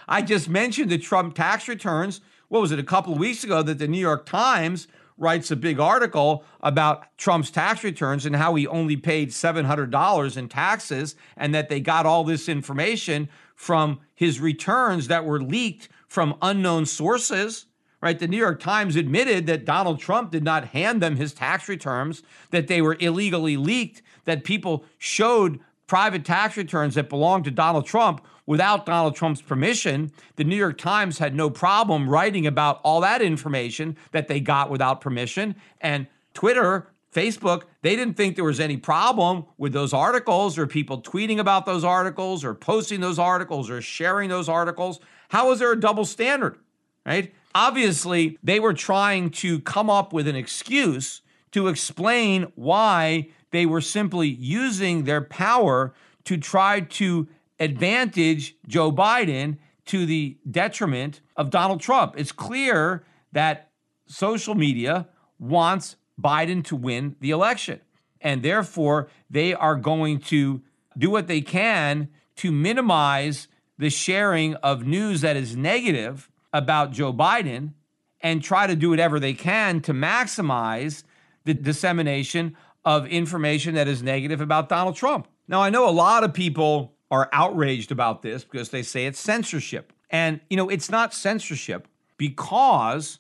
[0.08, 2.22] I just mentioned the Trump tax returns.
[2.48, 5.56] What was it a couple of weeks ago that the New York Times writes a
[5.56, 11.54] big article about Trump's tax returns and how he only paid $700 in taxes and
[11.54, 17.66] that they got all this information from his returns that were leaked from unknown sources.
[18.00, 21.68] Right, the New York Times admitted that Donald Trump did not hand them his tax
[21.68, 27.50] returns, that they were illegally leaked, that people showed private tax returns that belonged to
[27.50, 30.10] Donald Trump without Donald Trump's permission.
[30.36, 34.70] The New York Times had no problem writing about all that information that they got
[34.70, 35.54] without permission.
[35.82, 41.02] And Twitter, Facebook, they didn't think there was any problem with those articles or people
[41.02, 44.98] tweeting about those articles or posting those articles or sharing those articles.
[45.28, 46.58] How is there a double standard?
[47.04, 47.32] Right?
[47.54, 51.22] Obviously, they were trying to come up with an excuse
[51.52, 59.58] to explain why they were simply using their power to try to advantage Joe Biden
[59.86, 62.14] to the detriment of Donald Trump.
[62.18, 63.70] It's clear that
[64.06, 65.08] social media
[65.38, 67.80] wants Biden to win the election.
[68.20, 70.62] And therefore, they are going to
[70.98, 73.48] do what they can to minimize
[73.78, 77.72] the sharing of news that is negative about Joe Biden
[78.20, 81.04] and try to do whatever they can to maximize
[81.44, 85.28] the dissemination of information that is negative about Donald Trump.
[85.48, 89.20] Now, I know a lot of people are outraged about this because they say it's
[89.20, 89.92] censorship.
[90.10, 93.18] And, you know, it's not censorship because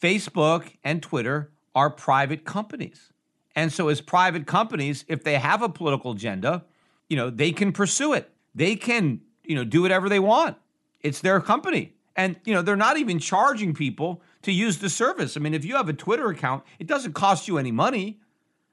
[0.00, 3.12] Facebook and Twitter are private companies.
[3.54, 6.64] And so, as private companies, if they have a political agenda,
[7.08, 8.30] you know, they can pursue it.
[8.54, 9.20] They can
[9.50, 10.56] you know, do whatever they want.
[11.00, 11.92] It's their company.
[12.14, 15.36] And, you know, they're not even charging people to use the service.
[15.36, 18.20] I mean, if you have a Twitter account, it doesn't cost you any money.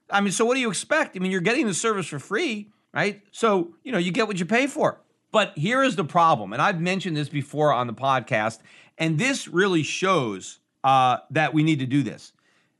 [0.08, 1.16] I mean, so what do you expect?
[1.16, 3.22] I mean, you're getting the service for free, right?
[3.32, 5.00] So, you know, you get what you pay for.
[5.32, 8.60] But here is the problem, and I've mentioned this before on the podcast,
[8.96, 12.32] and this really shows uh, that we need to do this.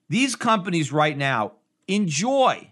[0.09, 1.53] These companies right now
[1.89, 2.71] enjoy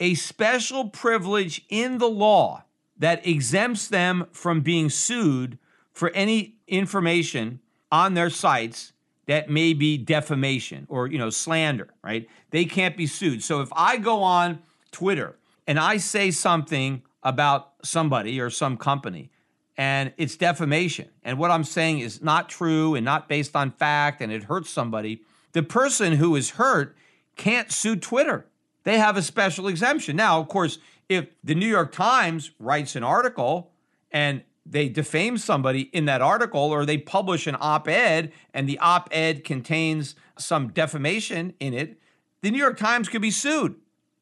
[0.00, 2.64] a special privilege in the law
[3.02, 5.58] that exempts them from being sued
[5.92, 7.58] for any information
[7.90, 8.92] on their sites
[9.26, 12.28] that may be defamation or you know slander right?
[12.50, 13.42] They can't be sued.
[13.42, 14.60] So if i go on
[14.92, 15.36] twitter
[15.66, 19.30] and i say something about somebody or some company
[19.76, 24.20] and it's defamation and what i'm saying is not true and not based on fact
[24.20, 25.22] and it hurts somebody
[25.52, 26.96] the person who is hurt
[27.34, 28.46] can't sue twitter.
[28.84, 30.14] They have a special exemption.
[30.14, 30.78] Now of course
[31.14, 33.72] if the New York Times writes an article
[34.10, 38.78] and they defame somebody in that article or they publish an op ed and the
[38.78, 41.98] op ed contains some defamation in it,
[42.42, 43.74] the New York Times could be sued,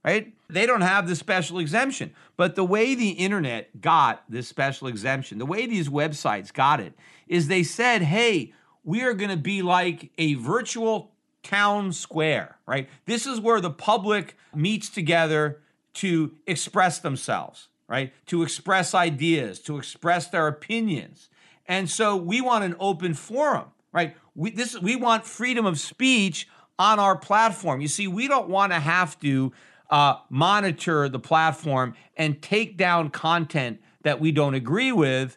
[0.05, 0.35] right?
[0.49, 2.13] They don't have the special exemption.
[2.37, 6.95] But the way the internet got this special exemption, the way these websites got it,
[7.29, 11.13] is they said, hey, we are going to be like a virtual
[11.43, 12.89] town square, right?
[13.07, 15.61] This is where the public meets together
[15.95, 18.13] to express themselves, right?
[18.27, 21.29] To express ideas, to express their opinions.
[21.67, 24.17] And so we want an open forum, right?
[24.35, 27.81] We this we want freedom of speech on our platform.
[27.81, 29.53] You see, we don't want to have to
[29.91, 35.37] uh, monitor the platform and take down content that we don't agree with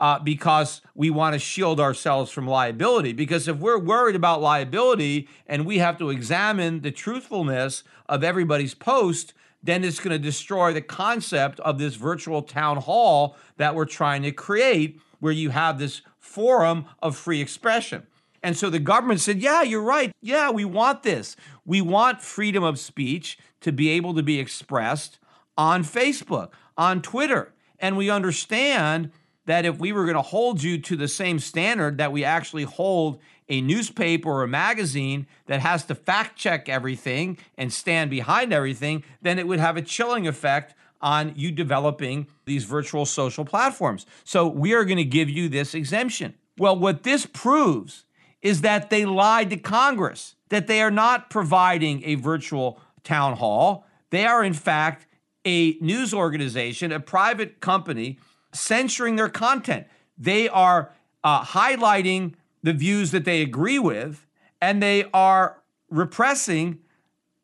[0.00, 3.12] uh, because we want to shield ourselves from liability.
[3.12, 8.74] Because if we're worried about liability and we have to examine the truthfulness of everybody's
[8.74, 9.32] post,
[9.64, 14.22] then it's going to destroy the concept of this virtual town hall that we're trying
[14.22, 18.06] to create, where you have this forum of free expression.
[18.42, 20.12] And so the government said, Yeah, you're right.
[20.20, 21.34] Yeah, we want this.
[21.64, 25.18] We want freedom of speech to be able to be expressed
[25.56, 27.54] on Facebook, on Twitter.
[27.78, 29.10] And we understand
[29.46, 32.64] that if we were going to hold you to the same standard that we actually
[32.64, 33.18] hold
[33.48, 39.04] a newspaper or a magazine that has to fact check everything and stand behind everything,
[39.22, 44.06] then it would have a chilling effect on you developing these virtual social platforms.
[44.24, 46.34] So we are going to give you this exemption.
[46.56, 48.06] Well, what this proves
[48.40, 53.86] is that they lied to Congress, that they are not providing a virtual town hall.
[54.10, 55.06] They are, in fact,
[55.44, 58.18] a news organization, a private company
[58.52, 59.86] censoring their content.
[60.16, 60.92] They are
[61.22, 62.34] uh, highlighting
[62.64, 64.26] the views that they agree with,
[64.60, 65.58] and they are
[65.90, 66.78] repressing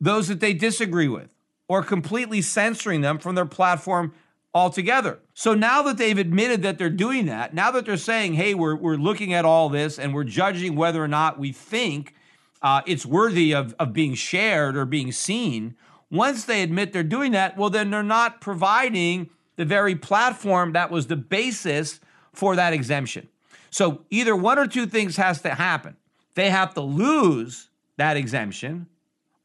[0.01, 1.35] those that they disagree with
[1.69, 4.13] or completely censoring them from their platform
[4.55, 5.21] altogether.
[5.35, 8.75] So now that they've admitted that they're doing that, now that they're saying, hey, we're,
[8.75, 12.15] we're looking at all this and we're judging whether or not we think
[12.63, 15.77] uh, it's worthy of, of being shared or being seen,
[16.11, 20.91] once they admit they're doing that, well, then they're not providing the very platform that
[20.91, 22.01] was the basis
[22.33, 23.29] for that exemption.
[23.71, 25.97] So either one or two things has to happen.
[26.35, 28.87] They have to lose that exemption,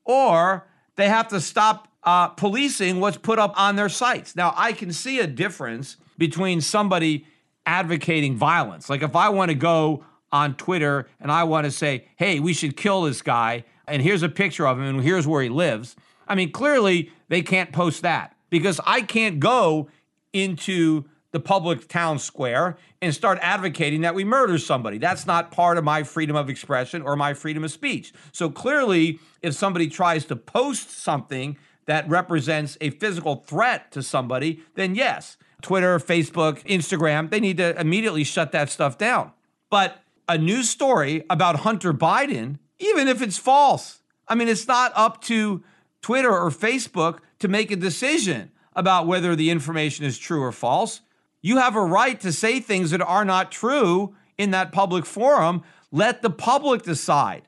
[0.03, 4.36] or they have to stop uh, policing what's put up on their sites.
[4.36, 7.26] Now, I can see a difference between somebody
[7.65, 8.89] advocating violence.
[8.89, 12.53] Like if I want to go on Twitter and I want to say, hey, we
[12.53, 15.95] should kill this guy, and here's a picture of him, and here's where he lives.
[16.28, 19.89] I mean, clearly they can't post that because I can't go
[20.34, 21.05] into
[21.36, 24.97] the public town square and start advocating that we murder somebody.
[24.97, 28.13] That's not part of my freedom of expression or my freedom of speech.
[28.31, 31.57] So clearly, if somebody tries to post something
[31.88, 37.77] that represents a physical threat to somebody, then yes, Twitter, Facebook, Instagram, they need to
[37.77, 39.33] immediately shut that stuff down.
[39.69, 44.93] But a news story about Hunter Biden, even if it's false, I mean, it's not
[44.95, 45.65] up to
[46.01, 51.01] Twitter or Facebook to make a decision about whether the information is true or false.
[51.46, 55.62] You have a right to say things that are not true in that public forum.
[55.91, 57.43] Let the public decide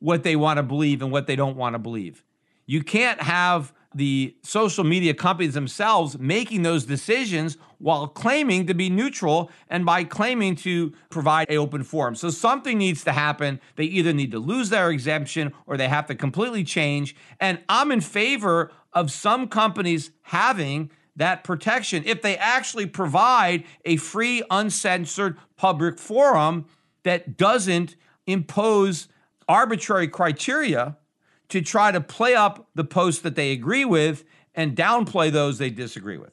[0.00, 2.22] what they want to believe and what they don't want to believe.
[2.66, 8.90] You can't have the social media companies themselves making those decisions while claiming to be
[8.90, 12.16] neutral and by claiming to provide a open forum.
[12.16, 13.60] So something needs to happen.
[13.76, 17.16] They either need to lose their exemption or they have to completely change.
[17.40, 23.96] And I'm in favor of some companies having that protection if they actually provide a
[23.96, 26.64] free uncensored public forum
[27.02, 27.96] that doesn't
[28.26, 29.08] impose
[29.48, 30.96] arbitrary criteria
[31.48, 35.70] to try to play up the posts that they agree with and downplay those they
[35.70, 36.32] disagree with.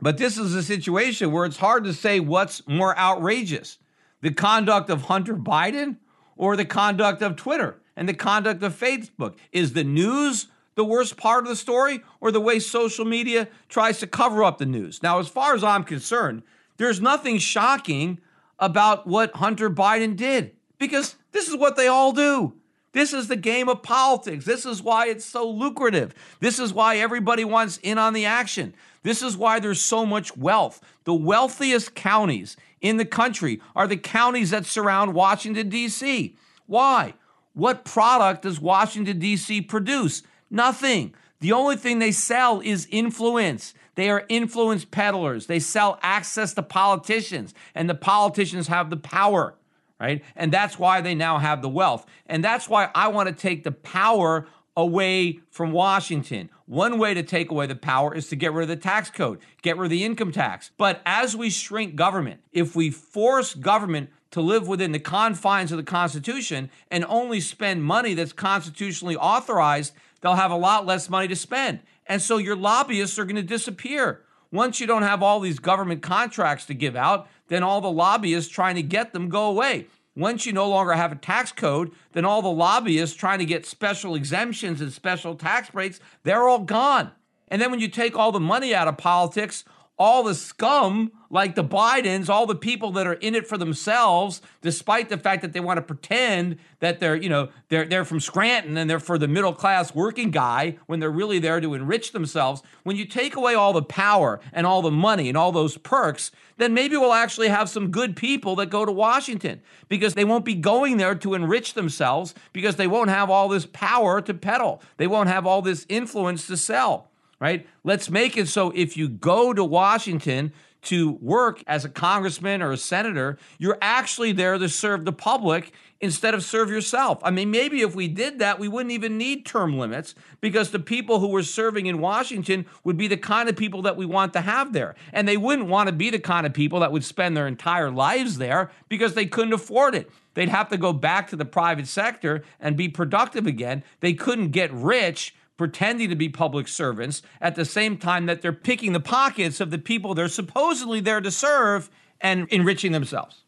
[0.00, 3.78] But this is a situation where it's hard to say what's more outrageous
[4.22, 5.96] the conduct of Hunter Biden
[6.36, 9.36] or the conduct of Twitter and the conduct of Facebook.
[9.50, 13.98] Is the news the worst part of the story or the way social media tries
[13.98, 15.02] to cover up the news?
[15.02, 16.42] Now, as far as I'm concerned,
[16.76, 18.18] there's nothing shocking
[18.58, 22.54] about what Hunter Biden did because this is what they all do.
[22.92, 24.44] This is the game of politics.
[24.44, 26.14] This is why it's so lucrative.
[26.40, 28.74] This is why everybody wants in on the action.
[29.02, 30.80] This is why there's so much wealth.
[31.04, 36.36] The wealthiest counties in the country are the counties that surround Washington, D.C.
[36.66, 37.14] Why?
[37.52, 39.62] What product does Washington, D.C.
[39.62, 40.22] produce?
[40.50, 41.14] Nothing.
[41.40, 43.74] The only thing they sell is influence.
[43.94, 45.46] They are influence peddlers.
[45.46, 49.54] They sell access to politicians, and the politicians have the power
[50.00, 50.24] right?
[50.34, 52.06] And that's why they now have the wealth.
[52.26, 56.48] And that's why I want to take the power away from Washington.
[56.66, 59.40] One way to take away the power is to get rid of the tax code,
[59.62, 60.70] get rid of the income tax.
[60.78, 65.76] But as we shrink government, if we force government to live within the confines of
[65.76, 71.28] the Constitution and only spend money that's constitutionally authorized, they'll have a lot less money
[71.28, 71.80] to spend.
[72.06, 74.22] And so your lobbyists are going to disappear.
[74.52, 78.52] Once you don't have all these government contracts to give out, then all the lobbyists
[78.52, 79.86] trying to get them go away.
[80.16, 83.64] Once you no longer have a tax code, then all the lobbyists trying to get
[83.64, 87.12] special exemptions and special tax breaks, they're all gone.
[87.48, 89.64] And then when you take all the money out of politics,
[90.00, 94.40] all the scum like the Bidens, all the people that are in it for themselves,
[94.62, 98.18] despite the fact that they want to pretend that they're, you know, they're they're from
[98.18, 102.12] Scranton and they're for the middle class working guy when they're really there to enrich
[102.12, 102.62] themselves.
[102.82, 106.30] When you take away all the power and all the money and all those perks,
[106.56, 110.46] then maybe we'll actually have some good people that go to Washington because they won't
[110.46, 114.80] be going there to enrich themselves because they won't have all this power to peddle.
[114.96, 117.09] They won't have all this influence to sell
[117.40, 117.66] right?
[117.82, 122.72] Let's make it so if you go to Washington to work as a congressman or
[122.72, 127.20] a senator, you're actually there to serve the public instead of serve yourself.
[127.22, 130.78] I mean, maybe if we did that, we wouldn't even need term limits because the
[130.78, 134.32] people who were serving in Washington would be the kind of people that we want
[134.32, 134.94] to have there.
[135.12, 137.90] And they wouldn't want to be the kind of people that would spend their entire
[137.90, 140.10] lives there because they couldn't afford it.
[140.32, 143.82] They'd have to go back to the private sector and be productive again.
[144.00, 148.50] They couldn't get rich pretending to be public servants at the same time that they're
[148.50, 151.90] picking the pockets of the people they're supposedly there to serve
[152.22, 153.44] and enriching themselves.